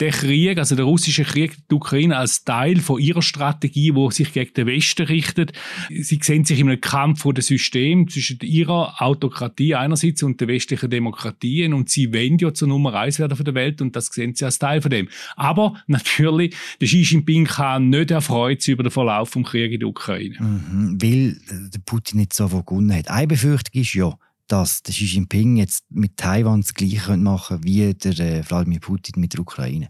der 0.00 0.10
Krieg, 0.10 0.58
also 0.58 0.76
der 0.76 0.84
russische 0.84 1.24
Krieg 1.24 1.56
die 1.70 1.74
Ukraine 1.74 2.16
als 2.16 2.44
Teil 2.44 2.76
von 2.76 3.00
ihrer 3.00 3.22
Strategie, 3.22 3.94
wo 3.94 4.10
sich 4.10 4.32
gegen 4.32 4.52
den 4.52 4.66
Westen 4.66 5.06
richtet. 5.06 5.52
Sie 5.88 6.18
sehen 6.22 6.44
sich 6.44 6.60
in 6.60 6.68
einem 6.68 6.80
Kampf 6.80 7.22
vor 7.22 7.32
dem 7.32 7.42
System 7.42 8.08
zwischen 8.08 8.38
ihrer 8.42 9.00
Autokratie 9.00 9.74
einerseits 9.74 10.22
und 10.22 10.40
der 10.40 10.48
westlichen 10.48 10.90
Demokratien 10.90 11.72
und 11.72 11.88
sie 11.88 12.12
wollen 12.12 12.36
ja 12.38 12.52
zur 12.52 12.68
Nummer 12.68 12.94
eins 12.94 13.18
werden 13.18 13.36
von 13.36 13.44
der 13.44 13.54
Welt 13.54 13.80
und 13.80 13.96
das 13.96 14.06
sehen 14.08 14.34
sie 14.34 14.44
als 14.44 14.58
Teil 14.58 14.82
von 14.82 14.90
dem. 14.90 15.08
Aber 15.34 15.74
natürlich, 15.86 16.54
der 16.80 16.88
Xi 16.88 17.02
Jinping 17.02 17.46
kann 17.46 17.88
nicht 17.88 18.10
erfreut 18.10 18.62
sein 18.62 18.74
über 18.74 18.82
den 18.82 18.92
Verlauf 18.92 19.30
des 19.30 19.44
Krieges 19.44 19.74
in 19.74 19.80
der 19.80 19.88
Ukraine. 19.88 20.36
Mhm, 20.38 20.98
weil 21.00 21.38
der 21.48 21.78
Putin 21.84 22.20
nicht 22.20 22.34
so 22.34 22.48
gewonnen 22.48 22.94
hat. 22.94 23.08
Eine 23.10 23.28
Befürchtung 23.28 23.80
ist 23.80 23.94
ja, 23.94 24.18
dass 24.48 24.82
der 24.82 24.94
Xi 24.94 25.04
Jinping 25.04 25.56
jetzt 25.56 25.84
mit 25.90 26.16
Taiwan 26.16 26.60
das 26.60 26.74
Gleiche 26.74 27.16
machen 27.16 27.60
könnte 27.60 27.66
wie 27.66 27.94
der 27.94 28.20
äh, 28.20 28.48
Wladimir 28.48 28.80
Putin 28.80 29.20
mit 29.20 29.32
der 29.32 29.40
Ukraine. 29.40 29.88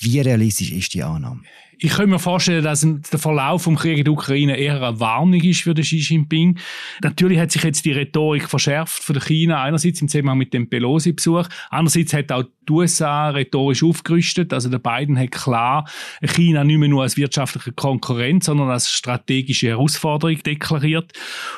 Wie 0.00 0.20
realistisch 0.20 0.72
ist 0.72 0.94
die 0.94 1.02
Annahme? 1.02 1.42
Ich 1.78 1.90
kann 1.90 2.08
mir 2.08 2.18
vorstellen, 2.18 2.64
dass 2.64 2.80
der 2.80 3.18
Verlauf 3.18 3.64
vom 3.64 3.76
Krieg 3.76 3.98
in 3.98 4.04
der 4.04 4.12
Ukraine 4.14 4.56
eher 4.56 4.82
eine 4.82 4.98
Warnung 4.98 5.42
ist 5.42 5.62
für 5.62 5.74
den 5.74 5.84
Xi 5.84 5.98
Jinping. 5.98 6.58
Natürlich 7.02 7.38
hat 7.38 7.50
sich 7.50 7.62
jetzt 7.62 7.84
die 7.84 7.92
Rhetorik 7.92 8.48
verschärft 8.48 9.02
von 9.02 9.20
China, 9.20 9.62
einerseits 9.62 10.00
im 10.00 10.08
Zusammenhang 10.08 10.38
mit 10.38 10.54
dem 10.54 10.70
Pelosi-Besuch, 10.70 11.48
andererseits 11.68 12.14
hat 12.14 12.32
auch 12.32 12.44
die 12.68 12.72
USA 12.72 13.30
rhetorisch 13.30 13.82
aufgerüstet. 13.82 14.52
Also 14.52 14.68
der 14.68 14.78
Biden 14.78 15.18
hat 15.18 15.30
klar 15.30 15.88
China 16.22 16.64
nicht 16.64 16.78
mehr 16.78 16.88
nur 16.88 17.02
als 17.02 17.16
wirtschaftliche 17.16 17.72
Konkurrent, 17.72 18.44
sondern 18.44 18.70
als 18.70 18.90
strategische 18.90 19.68
Herausforderung 19.68 20.42
deklariert. 20.42 21.12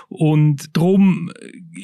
Und 0.08 0.76
darum 0.76 1.30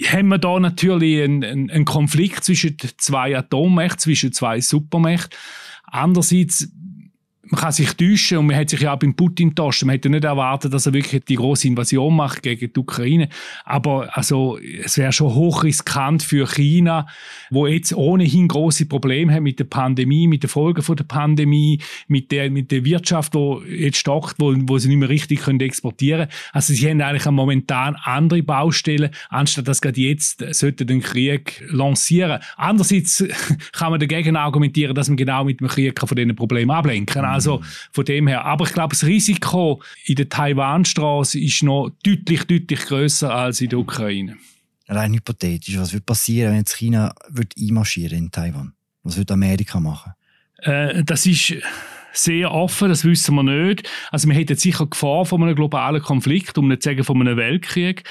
haben 0.03 0.29
wir 0.29 0.39
da 0.39 0.59
natürlich 0.59 1.23
einen, 1.23 1.71
einen 1.71 1.85
Konflikt 1.85 2.45
zwischen 2.45 2.77
zwei 2.99 3.37
Atommächten, 3.37 3.99
zwischen 4.01 4.33
zwei 4.33 4.61
Supermächten. 4.61 5.37
Andererseits 5.85 6.69
man 7.47 7.61
kann 7.61 7.73
sich 7.73 7.93
täuschen 7.95 8.39
und 8.39 8.47
man 8.47 8.57
hat 8.57 8.71
sich 8.71 8.81
ja 8.81 8.95
auch 8.95 8.99
beim 8.99 9.15
Putin 9.15 9.51
getäuscht. 9.51 9.85
Man 9.85 9.95
hätte 9.95 10.11
nicht 10.11 10.25
erwartet, 10.25 10.73
dass 10.73 10.87
er 10.87 10.95
wirklich 10.95 11.25
die 11.25 11.37
große 11.37 11.69
Invasion 11.69 12.15
macht 12.15 12.43
gegen 12.43 12.73
die 12.73 12.81
Ukraine. 12.81 13.29
Aber 13.65 14.17
also, 14.17 14.59
es 14.59 14.97
wäre 14.99 15.13
schon 15.13 15.35
hochriskant 15.35 16.23
für 16.23 16.47
China, 16.47 17.07
wo 17.51 17.67
jetzt 17.67 17.93
ohnehin 17.95 18.49
große 18.49 18.87
Probleme 18.87 19.33
hat 19.33 19.43
mit 19.43 19.59
der 19.59 19.65
Pandemie, 19.65 20.27
mit 20.27 20.43
den 20.43 20.49
Folgen 20.51 20.83
der 20.95 21.05
Pandemie, 21.05 21.81
mit 22.09 22.31
der, 22.31 22.51
mit 22.51 22.71
der 22.71 22.85
Wirtschaft, 22.85 23.35
wo 23.35 23.63
jetzt 23.63 23.99
stockt, 23.99 24.37
wo, 24.39 24.55
wo 24.57 24.79
sie 24.79 24.89
nicht 24.89 24.99
mehr 24.99 25.09
richtig 25.09 25.41
können 25.41 25.61
exportieren. 25.61 26.29
Also 26.53 26.73
sie 26.73 26.89
haben 26.89 27.01
eigentlich 27.01 27.25
momentan 27.27 27.97
andere 28.03 28.43
Baustellen, 28.43 29.11
anstatt 29.29 29.69
dass 29.69 29.81
gerade 29.81 30.01
jetzt 30.01 30.45
sollte 30.55 30.87
den 30.87 31.01
Krieg 31.01 31.63
lancieren. 31.69 32.41
Andererseits 32.57 33.25
kann 33.73 33.91
man 33.91 34.01
dagegen 34.01 34.37
argumentieren, 34.37 34.95
dass 34.95 35.09
man 35.09 35.17
genau 35.17 35.45
mit 35.45 35.61
dem 35.61 35.69
Krieg 35.69 35.99
von 35.99 36.17
diesen 36.17 36.35
Problemen 36.35 36.71
ablenken 36.71 37.23
kann. 37.23 37.34
Also 37.35 37.63
von 37.93 38.05
dem 38.05 38.27
her. 38.27 38.45
Aber 38.45 38.65
ich 38.67 38.73
glaube, 38.73 38.95
das 38.95 39.05
Risiko 39.05 39.83
in 40.07 40.17
der 40.17 40.29
Taiwanstraße 40.29 41.39
ist 41.39 41.63
noch 41.63 41.91
deutlich, 42.03 42.45
deutlich 42.45 42.81
größer 42.81 43.35
als 43.35 43.61
in 43.61 43.71
der 43.71 43.79
Ukraine. 43.79 44.37
Rein 44.89 45.15
hypothetisch, 45.15 45.79
was 45.79 45.93
würde 45.93 46.05
passieren, 46.05 46.53
wenn 46.53 46.59
jetzt 46.59 46.77
China 46.77 47.15
wird 47.29 47.55
einmarschieren 47.59 48.19
in 48.19 48.31
Taiwan? 48.31 48.75
Was 49.03 49.17
würde 49.17 49.35
Amerika 49.35 49.81
machen? 49.81 50.13
Äh, 50.59 51.05
das 51.05 51.27
ist 51.27 51.55
sehr 52.15 52.53
offen, 52.53 52.89
das 52.89 53.05
wissen 53.05 53.35
wir 53.35 53.43
nicht. 53.43 53.89
Also 54.11 54.29
wir 54.29 54.35
hätten 54.35 54.57
sicher 54.57 54.87
Gefahr 54.87 55.25
von 55.25 55.43
einem 55.43 55.55
globalen 55.55 56.01
Konflikt, 56.01 56.57
um 56.59 56.69
nicht 56.69 56.83
zu 56.83 56.91
sagen 56.91 57.05
von 57.05 57.21
einem 57.21 57.37
Weltkrieg. 57.37 58.05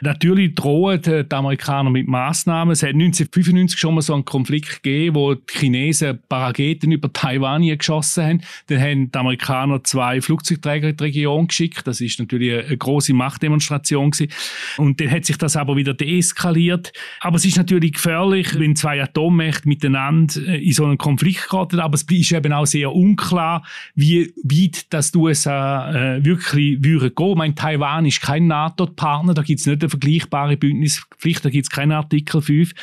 Natürlich 0.00 0.54
drohen 0.54 1.02
die 1.02 1.24
Amerikaner 1.34 1.90
mit 1.90 2.06
Massnahmen. 2.06 2.72
Es 2.72 2.82
hat 2.82 2.90
1995 2.90 3.78
schon 3.78 3.94
mal 3.94 4.02
so 4.02 4.14
einen 4.14 4.24
Konflikt 4.24 4.82
gegeben, 4.82 5.16
wo 5.16 5.34
die 5.34 5.42
Chinesen 5.50 6.20
Parageten 6.28 6.92
über 6.92 7.12
Taiwan 7.12 7.62
geschossen 7.62 8.24
haben. 8.24 8.40
Dann 8.68 8.80
haben 8.80 9.12
die 9.12 9.18
Amerikaner 9.18 9.82
zwei 9.82 10.20
Flugzeugträger 10.20 10.90
in 10.90 10.96
die 10.96 11.04
Region 11.04 11.48
geschickt. 11.48 11.86
Das 11.86 12.00
ist 12.00 12.18
natürlich 12.20 12.64
eine 12.66 12.76
große 12.76 13.12
Machtdemonstration 13.12 14.12
gewesen. 14.12 14.32
Und 14.76 15.00
dann 15.00 15.10
hat 15.10 15.24
sich 15.24 15.36
das 15.36 15.56
aber 15.56 15.76
wieder 15.76 15.94
deeskaliert. 15.94 16.92
Aber 17.20 17.36
es 17.36 17.44
ist 17.44 17.56
natürlich 17.56 17.94
gefährlich, 17.94 18.58
wenn 18.58 18.76
zwei 18.76 19.02
Atommächte 19.02 19.68
miteinander 19.68 20.40
in 20.46 20.72
so 20.72 20.84
einen 20.84 20.98
Konflikt 20.98 21.48
geraten. 21.48 21.80
Aber 21.80 21.94
es 21.94 22.02
ist 22.02 22.32
eben 22.32 22.52
auch 22.52 22.66
sehr 22.66 22.92
unklar, 22.94 23.47
klar, 23.48 23.62
wie 23.94 24.32
weit 24.44 24.92
das 24.92 25.12
die 25.12 25.18
USA 25.18 26.16
äh, 26.16 26.24
wirklich 26.24 26.82
würden 26.82 27.14
gehen. 27.14 27.30
Ich 27.30 27.36
meine, 27.36 27.54
Taiwan 27.54 28.06
ist 28.06 28.20
kein 28.20 28.46
NATO-Partner, 28.46 29.34
da 29.34 29.42
gibt 29.42 29.60
es 29.60 29.66
nicht 29.66 29.82
eine 29.82 29.90
vergleichbare 29.90 30.56
Bündnispflicht, 30.56 31.44
da 31.44 31.50
gibt 31.50 31.66
es 31.66 31.70
keinen 31.70 31.92
Artikel 31.92 32.40
5. 32.40 32.74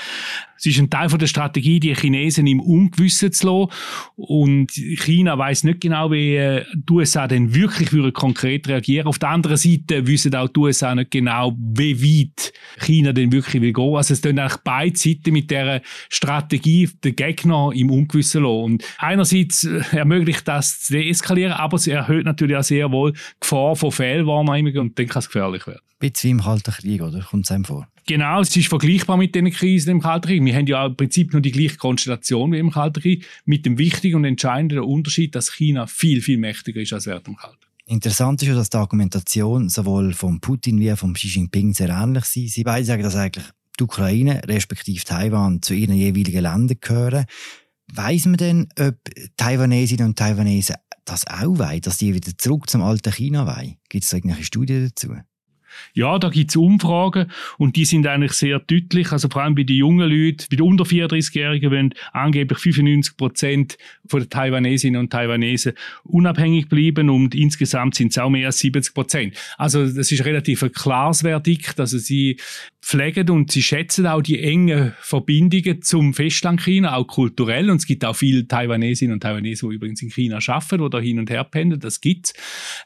Es 0.57 0.65
ist 0.65 0.79
ein 0.79 0.89
Teil 0.89 1.09
von 1.09 1.19
der 1.19 1.27
Strategie, 1.27 1.79
die 1.79 1.93
Chinesen 1.93 2.47
im 2.47 2.59
Ungewissen 2.59 3.31
zu 3.31 3.47
lassen. 3.47 3.71
Und 4.15 4.71
China 4.71 5.37
weiß 5.37 5.65
nicht 5.65 5.81
genau, 5.81 6.11
wie 6.11 6.35
äh, 6.35 6.63
die 6.73 6.93
USA 6.93 7.27
denn 7.27 7.53
wirklich 7.53 7.91
konkret 8.13 8.67
reagieren. 8.67 9.07
Auf 9.07 9.19
der 9.19 9.29
anderen 9.29 9.57
Seite 9.57 10.07
wissen 10.07 10.33
auch 10.33 10.47
die 10.47 10.59
USA 10.59 10.95
nicht 10.95 11.11
genau, 11.11 11.55
wie 11.57 12.01
weit 12.01 12.53
China 12.79 13.11
denn 13.11 13.31
wirklich 13.31 13.61
will 13.61 13.73
gehen. 13.73 13.95
Also 13.95 14.13
es 14.13 14.21
tun 14.21 14.39
eigentlich 14.39 14.57
beide 14.63 14.97
Seiten 14.97 15.33
mit 15.33 15.51
dieser 15.51 15.81
Strategie 16.09 16.89
den 17.03 17.15
Gegner 17.15 17.71
im 17.73 17.91
Ungewissen 17.91 18.43
lassen. 18.43 18.63
Und 18.63 18.83
einerseits 18.97 19.65
äh, 19.65 19.81
ermöglicht 19.91 20.47
das 20.47 20.54
zu 20.61 20.93
deeskalieren, 20.93 21.53
aber 21.53 21.75
es 21.77 21.87
erhöht 21.87 22.25
natürlich 22.25 22.57
auch 22.57 22.63
sehr 22.63 22.91
wohl 22.91 23.13
die 23.13 23.19
Gefahr 23.39 23.75
von 23.75 23.91
Fehlwahrnehmungen 23.91 24.79
und 24.79 24.99
dann 24.99 25.07
kann 25.07 25.19
es 25.19 25.27
gefährlich 25.27 25.65
werden. 25.67 25.81
Ein 25.99 26.09
bisschen 26.09 26.27
wie 26.27 26.31
im 26.31 26.41
Kalten 26.41 26.71
Krieg, 26.71 27.01
oder? 27.01 27.19
Kommt 27.21 27.45
es 27.45 27.51
einem 27.51 27.65
vor? 27.65 27.87
Genau, 28.07 28.41
es 28.41 28.55
ist 28.55 28.67
vergleichbar 28.67 29.17
mit 29.17 29.33
den 29.33 29.49
Krisen 29.51 29.89
im 29.89 30.01
Kalten 30.01 30.27
Krieg. 30.27 30.45
Wir 30.45 30.55
haben 30.55 30.67
ja 30.67 30.85
im 30.85 30.95
Prinzip 30.95 31.33
nur 31.33 31.41
die 31.41 31.51
gleiche 31.51 31.77
Konstellation 31.77 32.51
wie 32.51 32.59
im 32.59 32.69
Kalten 32.69 33.01
Krieg, 33.01 33.25
mit 33.45 33.65
dem 33.65 33.79
wichtigen 33.79 34.17
und 34.17 34.25
entscheidenden 34.25 34.79
Unterschied, 34.79 35.33
dass 35.33 35.51
China 35.51 35.87
viel, 35.87 36.21
viel 36.21 36.37
mächtiger 36.37 36.81
ist 36.81 36.93
als 36.93 37.07
während 37.07 37.25
dem 37.25 37.35
Kalten. 37.35 37.57
Interessant 37.87 38.41
ist 38.41 38.47
ja, 38.47 38.55
dass 38.55 38.69
die 38.69 38.77
Argumentation 38.77 39.69
sowohl 39.69 40.13
von 40.13 40.39
Putin 40.39 40.79
wie 40.79 40.95
von 40.95 41.13
Xi 41.13 41.27
Jinping 41.27 41.73
sehr 41.73 41.89
ähnlich 41.89 42.25
sind. 42.25 42.49
Sie 42.49 42.63
beide 42.63 42.85
sagen, 42.85 43.03
dass 43.03 43.15
eigentlich 43.15 43.45
die 43.79 43.83
Ukraine 43.83 44.41
respektive 44.47 45.03
Taiwan 45.03 45.61
zu 45.61 45.73
ihren 45.73 45.95
jeweiligen 45.95 46.41
Ländern 46.41 46.77
gehören. 46.79 47.25
Weiß 47.93 48.25
man 48.25 48.37
denn, 48.37 48.67
ob 48.79 48.97
Taiwanesinnen 49.37 50.07
und 50.07 50.17
Taiwanesen 50.17 50.75
das 51.05 51.27
auch 51.27 51.57
wollen, 51.57 51.81
dass 51.81 51.97
die 51.97 52.13
wieder 52.13 52.31
zurück 52.37 52.69
zum 52.69 52.81
alten 52.81 53.11
China 53.11 53.45
wollen? 53.45 53.77
Gibt 53.89 54.03
es 54.03 54.09
da 54.09 54.17
irgendwelche 54.17 54.45
Studien 54.45 54.89
dazu? 54.89 55.15
Ja, 55.93 56.17
da 56.19 56.29
gibt's 56.29 56.55
Umfragen 56.55 57.31
und 57.57 57.75
die 57.75 57.85
sind 57.85 58.07
eigentlich 58.07 58.33
sehr 58.33 58.59
deutlich. 58.59 59.11
Also 59.11 59.29
vor 59.29 59.43
allem 59.43 59.55
bei 59.55 59.63
den 59.63 59.77
jungen 59.77 60.09
Leuten, 60.09 60.45
bei 60.49 60.57
den 60.57 60.65
unter 60.65 60.83
34-Jährigen 60.83 61.71
wollen 61.71 61.93
angeblich 62.11 62.59
95 62.59 63.17
Prozent 63.17 63.77
von 64.07 64.21
den 64.21 64.29
Taiwanesinnen 64.29 64.99
und 64.99 65.11
Taiwanesen 65.11 65.73
unabhängig 66.03 66.69
bleiben 66.69 67.09
und 67.09 67.35
insgesamt 67.35 67.95
sind 67.95 68.11
es 68.11 68.17
auch 68.17 68.29
mehr 68.29 68.47
als 68.47 68.59
70 68.59 68.93
Prozent. 68.93 69.37
Also 69.57 69.85
das 69.85 70.11
ist 70.11 70.25
relativ 70.25 70.63
ein 70.63 70.71
klares 70.71 71.21
Verdikt. 71.21 71.79
Also 71.79 71.97
sie 71.97 72.37
pflegen 72.85 73.31
und 73.31 73.51
sie 73.51 73.63
schätzen 73.63 74.05
auch 74.05 74.21
die 74.21 74.39
engen 74.39 74.93
Verbindungen 74.99 75.81
zum 75.81 76.13
Festland 76.13 76.61
China, 76.61 76.95
auch 76.95 77.07
kulturell. 77.07 77.71
Und 77.71 77.77
es 77.77 77.87
gibt 77.87 78.05
auch 78.05 78.15
viele 78.15 78.47
Taiwanesinnen 78.47 79.13
und 79.13 79.21
Taiwanesen, 79.21 79.69
die 79.69 79.75
übrigens 79.75 80.03
in 80.03 80.11
China 80.11 80.37
arbeiten 80.45 80.81
oder 80.81 81.01
hin 81.01 81.17
und 81.17 81.31
her 81.31 81.43
pendeln. 81.43 81.81
Das 81.81 81.99
gibt's. 81.99 82.33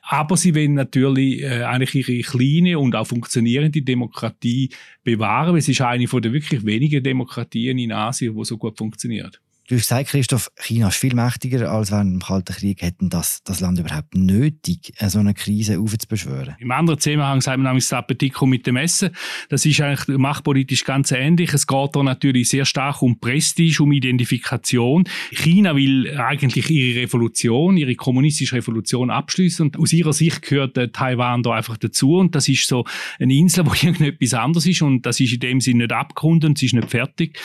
Aber 0.02 0.38
sie 0.38 0.56
wollen 0.56 0.74
natürlich 0.74 1.42
äh, 1.42 1.64
eigentlich 1.64 2.08
ihre 2.08 2.22
kleine 2.22 2.79
und 2.80 2.96
auch 2.96 3.08
funktionierende 3.08 3.82
Demokratie 3.82 4.70
bewahren. 5.04 5.56
Es 5.58 5.68
ist 5.68 5.82
eine 5.82 6.08
von 6.08 6.22
der 6.22 6.34
wirklich 6.34 6.66
wenigen 6.66 7.04
Demokratien 7.04 7.78
in 7.78 7.92
Asien, 7.92 8.36
wo 8.36 8.44
so 8.44 8.58
gut 8.58 8.78
funktioniert. 8.78 9.42
Du 9.70 9.76
hast 9.76 9.84
gesagt, 9.84 10.10
Christoph, 10.10 10.50
China 10.56 10.88
ist 10.88 10.98
viel 10.98 11.14
mächtiger 11.14 11.72
als 11.72 11.92
während 11.92 12.12
dem 12.12 12.22
Kalten 12.24 12.56
Krieg. 12.56 12.82
Hätten 12.82 13.12
das, 13.12 13.44
das 13.44 13.60
Land 13.60 13.78
überhaupt 13.78 14.16
nötig, 14.16 14.94
so 15.00 15.20
eine 15.20 15.36
Krise 15.36 15.80
aufzubeschwören? 15.80 16.56
Im 16.58 16.72
anderen 16.72 17.00
Zusammenhang 17.00 17.40
sagt 17.40 17.60
man 17.60 17.68
nämlich 17.68 17.84
das 17.84 17.94
Appetikum 17.94 18.50
mit 18.50 18.66
dem 18.66 18.78
Essen. 18.78 19.12
Das 19.50 19.68
ist 19.68 19.80
eigentlich 19.80 20.18
machtpolitisch 20.18 20.86
ganz 20.86 21.12
ähnlich. 21.12 21.54
Es 21.54 21.68
geht 21.68 21.96
da 21.96 22.02
natürlich 22.02 22.50
sehr 22.50 22.66
stark 22.66 23.04
um 23.04 23.20
Prestige, 23.20 23.84
um 23.84 23.92
Identifikation. 23.92 25.04
China 25.30 25.76
will 25.76 26.18
eigentlich 26.18 26.72
ihre 26.72 27.02
Revolution, 27.02 27.78
ihre 27.78 27.94
kommunistische 27.94 28.56
Revolution 28.56 29.12
abschließen 29.12 29.68
und 29.68 29.78
aus 29.78 29.94
ihrer 29.94 30.14
Sicht 30.14 30.42
gehört 30.42 30.80
äh, 30.80 30.88
Taiwan 30.88 31.44
da 31.44 31.52
einfach 31.52 31.78
dazu 31.78 32.16
und 32.16 32.34
das 32.34 32.50
ist 32.50 32.66
so 32.66 32.86
eine 33.20 33.36
Insel, 33.36 33.68
wo 33.68 33.74
irgendetwas 33.80 34.34
anderes 34.34 34.66
ist 34.66 34.82
und 34.82 35.06
das 35.06 35.20
ist 35.20 35.34
in 35.34 35.42
dem 35.42 35.62
Sinne 35.62 35.84
nicht 35.84 35.94
abgerundet 35.94 36.50
und 36.50 36.58
sie 36.58 36.66
ist 36.66 36.74
nicht 36.74 36.90
fertig. 36.90 37.38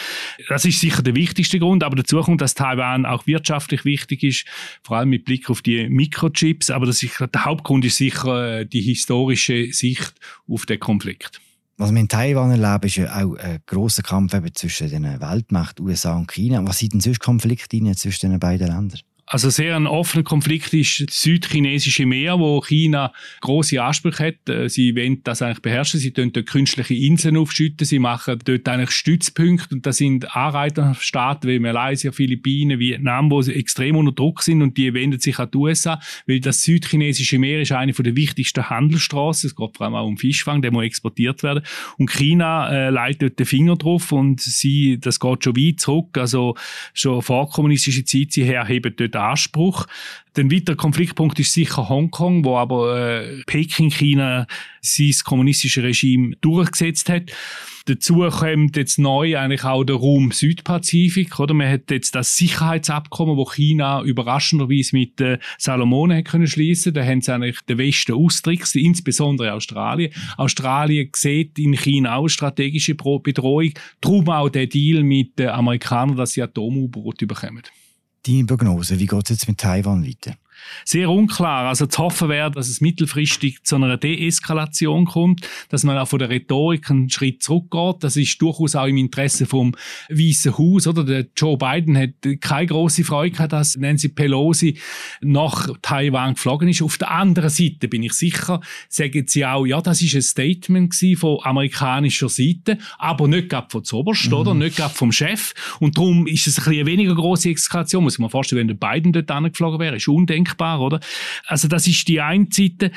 Das 0.49 0.65
ist 0.65 0.81
sicher 0.81 1.03
der 1.03 1.15
wichtigste 1.15 1.59
Grund, 1.59 1.85
aber 1.85 1.97
dazu 1.97 2.14
dazu 2.15 2.27
kommt, 2.27 2.41
dass 2.41 2.55
Taiwan 2.55 3.07
auch 3.07 3.27
wirtschaftlich 3.27 3.85
wichtig 3.85 4.23
ist, 4.23 4.47
vor 4.83 4.99
allem 4.99 5.11
mit 5.11 5.25
Blick 5.25 5.51
auf 5.51 5.63
die 5.63 5.89
Mikrochips. 5.89 6.71
Aber 6.71 6.87
das 6.87 7.03
ist, 7.03 7.19
der 7.21 7.45
Hauptgrund 7.45 7.85
ist 7.85 7.97
sicher 7.97 8.61
äh, 8.61 8.67
die 8.67 8.81
historische 8.81 9.73
Sicht 9.73 10.15
auf 10.49 10.67
den 10.67 10.81
Konflikt. 10.81 11.41
Was 11.77 11.91
wir 11.91 12.01
in 12.01 12.09
Taiwan 12.09 12.53
erleben, 12.53 12.87
ist 12.87 12.97
ja 12.97 13.25
auch 13.25 13.35
ein 13.35 13.59
grosser 13.67 14.03
Kampf 14.03 14.33
zwischen 14.55 14.91
den 14.91 15.21
Weltmächten 15.21 15.85
USA 15.85 16.17
und 16.17 16.31
China. 16.31 16.65
Was 16.65 16.79
sind 16.79 16.93
denn 16.93 17.01
sonst 17.01 17.19
Konflikte 17.19 17.81
zwischen 17.97 18.31
den 18.31 18.39
beiden 18.39 18.69
Ländern? 18.69 19.01
Also 19.27 19.49
sehr 19.49 19.75
ein 19.75 19.87
offener 19.87 20.23
Konflikt 20.23 20.75
ist 20.75 21.09
das 21.09 21.23
südchinesische 21.23 22.05
Meer, 22.05 22.39
wo 22.39 22.61
China 22.61 23.11
große 23.41 23.83
Ansprüche 23.83 24.27
hat. 24.27 24.49
Äh, 24.51 24.69
sie 24.69 24.95
wollen 24.95 25.23
das 25.25 25.41
eigentlich 25.41 25.63
beherrschen. 25.63 25.99
Sie 25.99 26.11
tun 26.11 26.31
dort 26.33 26.47
künstliche 26.47 26.95
Inseln 26.95 27.39
aufschütten. 27.39 27.87
Sie 27.87 27.99
machen 27.99 28.39
dort 28.45 28.69
eigentlich 28.69 28.91
Stützpunkte. 28.91 29.77
Und 29.77 29.87
das 29.87 29.97
sind 29.97 30.37
Anreiterstaaten 30.37 31.49
wie 31.49 31.59
Malaysia, 31.59 32.13
Philippinen, 32.13 32.79
Vietnam, 32.79 33.31
wo 33.31 33.41
sie 33.41 33.55
extrem 33.55 33.97
unter 33.97 34.13
Druck 34.13 34.43
sind 34.43 34.61
und 34.61 34.77
die 34.77 34.93
wenden 34.93 35.19
sich 35.19 35.39
an 35.39 35.51
die 35.51 35.57
USA, 35.57 36.01
weil 36.27 36.41
das 36.41 36.63
südchinesische 36.63 37.39
Meer 37.39 37.63
ist 37.63 37.73
eine 37.73 37.93
der 37.93 38.17
wichtigsten 38.17 38.69
Handelsstraßen. 38.69 39.49
Es 39.49 39.57
geht 39.57 39.77
vor 39.77 39.87
allem 39.87 39.95
auch 39.95 40.07
um 40.07 40.19
Fischfang, 40.19 40.61
der 40.61 40.71
muss 40.71 40.85
exportiert 40.85 41.43
werden. 41.43 41.65
Und 41.97 42.11
China 42.11 42.69
äh, 42.71 42.91
leitet 42.91 43.23
dort 43.23 43.39
den 43.39 43.47
Finger 43.47 43.77
drauf 43.77 44.13
und 44.13 44.43
sie, 44.43 44.99
das 45.01 45.19
geht 45.19 45.45
schon 45.45 45.57
weit 45.57 45.81
zurück. 45.81 46.19
Also 46.19 46.57
schon 46.93 47.23
vor 47.23 47.49
kommunistischer 47.49 48.05
Zeit, 48.05 48.33
sie 48.33 48.45
herheben 48.45 48.93
dort 48.95 49.14
Anspruch. 49.21 49.87
Der 50.37 50.51
weitere 50.51 50.77
Konfliktpunkt 50.77 51.39
ist 51.39 51.53
sicher 51.53 51.89
Hongkong, 51.89 52.45
wo 52.45 52.57
aber 52.57 52.99
äh, 52.99 53.43
Peking, 53.47 53.91
China, 53.91 54.47
sein 54.81 55.13
kommunistische 55.25 55.83
Regime 55.83 56.37
durchgesetzt 56.41 57.09
hat. 57.09 57.31
Dazu 57.87 58.27
kommt 58.31 58.77
jetzt 58.77 58.99
neu 58.99 59.37
eigentlich 59.37 59.65
auch 59.65 59.85
der 59.85 59.97
Raum 59.97 60.33
Südpazifik, 60.33 61.39
oder? 61.39 61.53
Man 61.53 61.71
hat 61.71 61.91
jetzt 61.91 62.15
das 62.15 62.35
Sicherheitsabkommen, 62.35 63.37
wo 63.37 63.45
China 63.45 64.03
überraschenderweise 64.03 64.97
mit 64.97 65.21
äh, 65.21 65.39
Salomonen 65.59 66.17
hat 66.17 66.25
können 66.25 66.47
schließen. 66.47 66.95
Da 66.95 67.05
haben 67.05 67.21
sie 67.21 67.35
eigentlich 67.35 67.61
den 67.69 67.77
Westen 67.77 68.15
austrickst, 68.15 68.77
insbesondere 68.77 69.53
Australien. 69.53 70.13
Australien 70.39 71.11
sieht 71.15 71.59
in 71.59 71.75
China 71.75 72.17
auch 72.17 72.29
strategische 72.29 72.95
Bedrohung. 72.95 73.75
Darum 74.01 74.31
auch 74.31 74.49
der 74.49 74.67
Deal 74.67 75.03
mit 75.03 75.39
den 75.39 75.49
Amerikanern, 75.49 76.17
dass 76.17 76.33
sie 76.33 76.43
Atom-U-Boote 76.43 77.27
bekommen. 77.27 77.65
Deine 78.27 78.47
Prognose, 78.47 78.99
wie 78.99 79.07
geht 79.07 79.25
es 79.25 79.29
jetzt 79.31 79.49
mit 79.49 79.59
Taiwan 79.59 80.07
weiter? 80.07 80.35
Sehr 80.85 81.11
unklar. 81.11 81.69
Also 81.69 81.87
zu 81.87 82.03
hoffen 82.03 82.29
wäre, 82.29 82.51
dass 82.51 82.69
es 82.69 82.81
mittelfristig 82.81 83.63
zu 83.65 83.77
einer 83.77 83.97
Deeskalation 83.97 85.05
kommt, 85.05 85.47
dass 85.69 85.85
man 85.85 85.99
auch 85.99 86.09
von 86.09 86.19
der 86.19 86.31
Rhetorik 86.31 86.91
einen 86.91 87.11
Schritt 87.11 87.43
zurückgeht. 87.43 87.97
Das 88.01 88.17
ist 88.17 88.41
durchaus 88.41 88.77
auch 88.77 88.87
im 88.87 88.97
Interesse 88.97 89.47
vom 89.47 89.75
Weißen 90.09 90.57
Haus, 90.59 90.87
oder? 90.87 91.05
Der 91.05 91.27
Joe 91.37 91.57
Biden 91.57 91.97
hat 91.97 92.11
keine 92.41 92.67
große 92.67 93.05
Freude 93.05 93.33
gehabt, 93.33 93.53
dass 93.53 93.77
Nancy 93.77 94.09
Pelosi 94.09 94.79
nach 95.21 95.69
Taiwan 95.83 96.35
geflogen 96.35 96.69
ist. 96.69 96.83
Auf 96.83 96.99
der 96.99 97.11
anderen 97.11 97.51
Seite 97.51 97.89
bin 97.89 98.03
ich 98.03 98.13
sicher, 98.13 98.61
sagen 98.89 99.25
sie 99.27 99.45
auch, 99.45 99.67
ja, 99.67 99.81
das 99.81 100.03
ist 100.03 100.15
ein 100.15 100.23
Statement 100.23 100.95
von 101.17 101.39
amerikanischer 101.43 102.29
Seite, 102.29 102.79
aber 102.99 103.29
nicht 103.29 103.49
gerade 103.49 103.69
von 103.71 103.85
zuoberst, 103.85 104.29
mhm. 104.29 104.35
oder? 104.35 104.55
Nicht 104.55 104.77
gerade 104.77 104.95
vom 104.95 105.13
Chef. 105.13 105.55
Und 105.81 105.97
darum 105.97 106.27
ist 106.27 106.47
es 106.47 106.59
ein 106.59 106.65
bisschen 106.65 106.81
eine 106.81 106.87
weniger 106.87 107.15
große 107.15 107.51
Eskalation. 107.51 108.05
Muss 108.05 108.19
man 108.19 108.31
vorstellen, 108.31 108.61
wenn 108.61 108.79
der 108.79 108.89
Biden 108.89 109.13
dort 109.13 109.31
angeflogen 109.31 109.79
wäre, 109.79 109.97
ist 109.97 110.09
undenkbar 110.09 110.54
denkbar, 110.55 110.81
oder? 110.81 111.01
Also 111.47 111.69
das 111.69 111.87
ist 111.87 112.09
die 112.09 112.21
eine 112.21 112.47
Seite. 112.51 112.91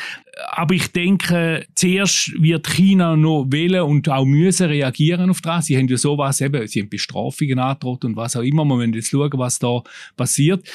Aber 0.52 0.76
ich 0.76 0.92
denke, 0.92 1.66
zuerst 1.74 2.32
wird 2.40 2.68
China 2.68 3.16
noch 3.16 3.46
wählen 3.50 3.82
und 3.82 4.08
auch 4.08 4.24
müssen 4.26 4.68
reagieren 4.68 5.32
auf 5.32 5.42
das. 5.42 5.66
Sie 5.66 5.76
haben 5.76 5.88
ja 5.88 5.98
sowas 5.98 6.42
eben, 6.42 6.68
sie 6.68 6.82
haben 6.82 6.90
Bestrafungen 6.90 7.58
angedroht 7.58 8.06
und 8.06 8.16
was 8.16 8.36
auch 8.36 8.42
immer. 8.42 8.64
Wir 8.66 8.76
müssen 8.76 8.94
jetzt 8.94 9.10
schauen, 9.10 9.32
was 9.34 9.58
da 9.58 9.82
passiert. 10.16 10.68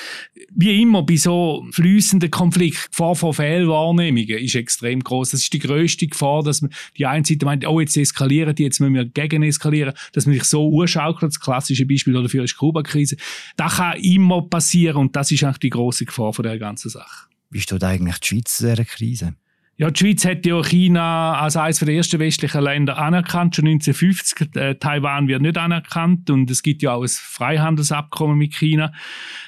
Wie 0.52 0.82
immer 0.82 1.04
bei 1.04 1.16
so 1.16 1.64
fließenden 1.70 2.30
Konflikten, 2.30 2.90
Gefahr 2.90 3.14
von 3.14 3.32
Fehlwahrnehmungen 3.32 4.38
ist 4.38 4.56
extrem 4.56 5.00
groß. 5.00 5.30
Das 5.30 5.42
ist 5.42 5.52
die 5.52 5.60
größte 5.60 6.08
Gefahr, 6.08 6.42
dass 6.42 6.62
man 6.62 6.72
die 6.98 7.06
eine 7.06 7.24
Seite 7.24 7.44
meint, 7.44 7.66
oh, 7.66 7.80
jetzt 7.80 7.96
eskalieren 7.96 8.54
die, 8.54 8.64
jetzt 8.64 8.80
müssen 8.80 8.94
wir 8.94 9.04
gegen 9.04 9.42
eskalieren, 9.42 9.94
dass 10.12 10.26
man 10.26 10.34
sich 10.34 10.44
so 10.44 10.68
urschaukelt. 10.68 11.32
Das 11.32 11.40
klassische 11.40 11.86
Beispiel 11.86 12.14
dafür 12.14 12.44
ist 12.44 12.54
die 12.54 12.56
Kuba-Krise. 12.56 13.16
Das 13.56 13.76
kann 13.76 13.98
immer 14.00 14.42
passieren 14.42 14.96
und 14.96 15.14
das 15.14 15.30
ist 15.30 15.44
eigentlich 15.44 15.58
die 15.58 15.70
große 15.70 16.04
Gefahr 16.04 16.32
von 16.32 16.42
der 16.42 16.58
ganzen 16.58 16.71
Sache. 16.76 17.28
Wie 17.50 17.60
steht 17.60 17.84
eigentlich 17.84 18.18
die 18.18 18.28
Schweiz 18.28 18.60
in 18.60 18.68
dieser 18.68 18.84
Krise? 18.84 19.34
Ja, 19.78 19.90
die 19.90 19.98
Schweiz 19.98 20.24
hat 20.26 20.44
ja 20.44 20.62
China 20.62 21.40
als 21.40 21.56
eines 21.56 21.78
der 21.78 21.88
ersten 21.88 22.20
westlichen 22.20 22.62
Länder 22.62 22.98
anerkannt, 22.98 23.56
schon 23.56 23.66
1950. 23.66 24.54
Äh, 24.54 24.74
Taiwan 24.74 25.28
wird 25.28 25.42
nicht 25.42 25.56
anerkannt 25.56 26.28
und 26.28 26.50
es 26.50 26.62
gibt 26.62 26.82
ja 26.82 26.92
auch 26.92 27.02
ein 27.02 27.08
Freihandelsabkommen 27.08 28.36
mit 28.36 28.54
China, 28.54 28.92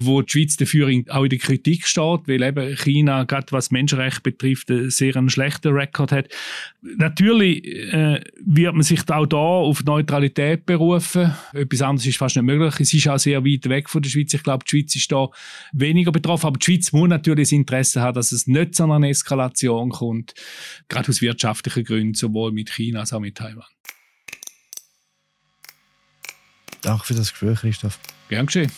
wo 0.01 0.23
die 0.23 0.33
Schweiz 0.33 0.57
dafür 0.57 0.89
auch 1.11 1.23
in 1.23 1.29
der 1.29 1.39
Kritik 1.39 1.87
steht, 1.87 2.27
weil 2.27 2.43
eben 2.43 2.75
China, 2.77 3.25
gerade 3.25 3.53
was 3.53 3.71
Menschenrechte 3.71 4.23
betrifft, 4.23 4.71
einen 4.71 4.91
sehr 4.91 5.15
einen 5.15 5.29
schlechten 5.29 5.73
Rekord 5.73 6.11
hat. 6.11 6.29
Natürlich 6.97 7.65
äh, 7.65 8.21
wird 8.45 8.75
man 8.75 8.83
sich 8.83 9.09
auch 9.09 9.27
da 9.27 9.37
auf 9.37 9.83
Neutralität 9.85 10.67
berufen. 10.67 11.35
Etwas 11.55 11.81
anderes 11.81 12.07
ist 12.07 12.19
fast 12.19 12.37
nicht 12.37 12.45
möglich. 12.45 12.79
Es 12.79 12.93
ist 12.93 13.09
auch 13.09 13.19
sehr 13.19 13.43
weit 13.43 13.69
weg 13.71 13.89
von 13.89 14.03
der 14.03 14.11
Schweiz. 14.11 14.35
Ich 14.35 14.43
glaube, 14.43 14.65
die 14.65 14.71
Schweiz 14.71 14.95
ist 14.95 15.11
da 15.11 15.29
weniger 15.73 16.13
betroffen, 16.13 16.47
aber 16.47 16.59
die 16.59 16.65
Schweiz 16.65 16.93
muss 16.93 17.09
natürlich 17.09 17.49
das 17.49 17.53
Interesse 17.53 18.03
haben, 18.03 18.15
dass 18.15 18.33
es 18.33 18.47
nicht 18.47 18.75
zu 18.75 18.85
einer 18.85 19.09
Eskalation 19.09 19.91
kommt 19.91 20.35
gerade 20.89 21.09
aus 21.09 21.21
wirtschaftlichen 21.21 21.85
Gründen, 21.85 22.15
sowohl 22.15 22.53
mit 22.53 22.71
China 22.71 23.01
als 23.01 23.13
auch 23.13 23.21
mit 23.21 23.37
Taiwan. 23.37 23.65
Danke 26.83 27.07
für 27.07 27.15
das 27.15 27.31
Gespräch, 27.31 27.61
Christoph. 27.61 27.99
Gern 28.29 28.47
geschehen. 28.47 28.71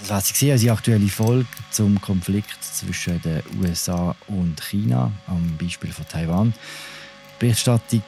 Das 0.00 0.10
war 0.10 0.20
sie 0.20 0.54
die 0.56 0.70
aktuelle 0.70 1.08
Folge 1.08 1.46
zum 1.70 2.00
Konflikt 2.00 2.62
zwischen 2.62 3.20
den 3.22 3.42
USA 3.60 4.14
und 4.26 4.60
China, 4.60 5.12
am 5.26 5.56
Beispiel 5.56 5.92
von 5.92 6.06
Taiwan. 6.08 6.52
Die 6.52 7.38
Berichterstattung 7.38 8.02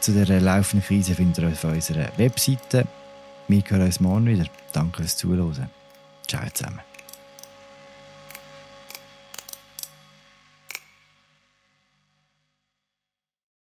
zu 0.00 0.12
der 0.12 0.40
laufenden 0.40 0.86
Krise 0.86 1.14
findet 1.14 1.38
ihr 1.38 1.48
auf 1.48 1.64
unserer 1.64 2.10
Webseite. 2.16 2.86
Wir 3.48 3.62
hören 3.66 3.82
uns 3.82 4.00
morgen 4.00 4.26
wieder. 4.26 4.44
Danke 4.72 5.02
fürs 5.02 5.16
Zuhören. 5.16 5.70
Ciao 6.26 6.48
zusammen. 6.52 6.89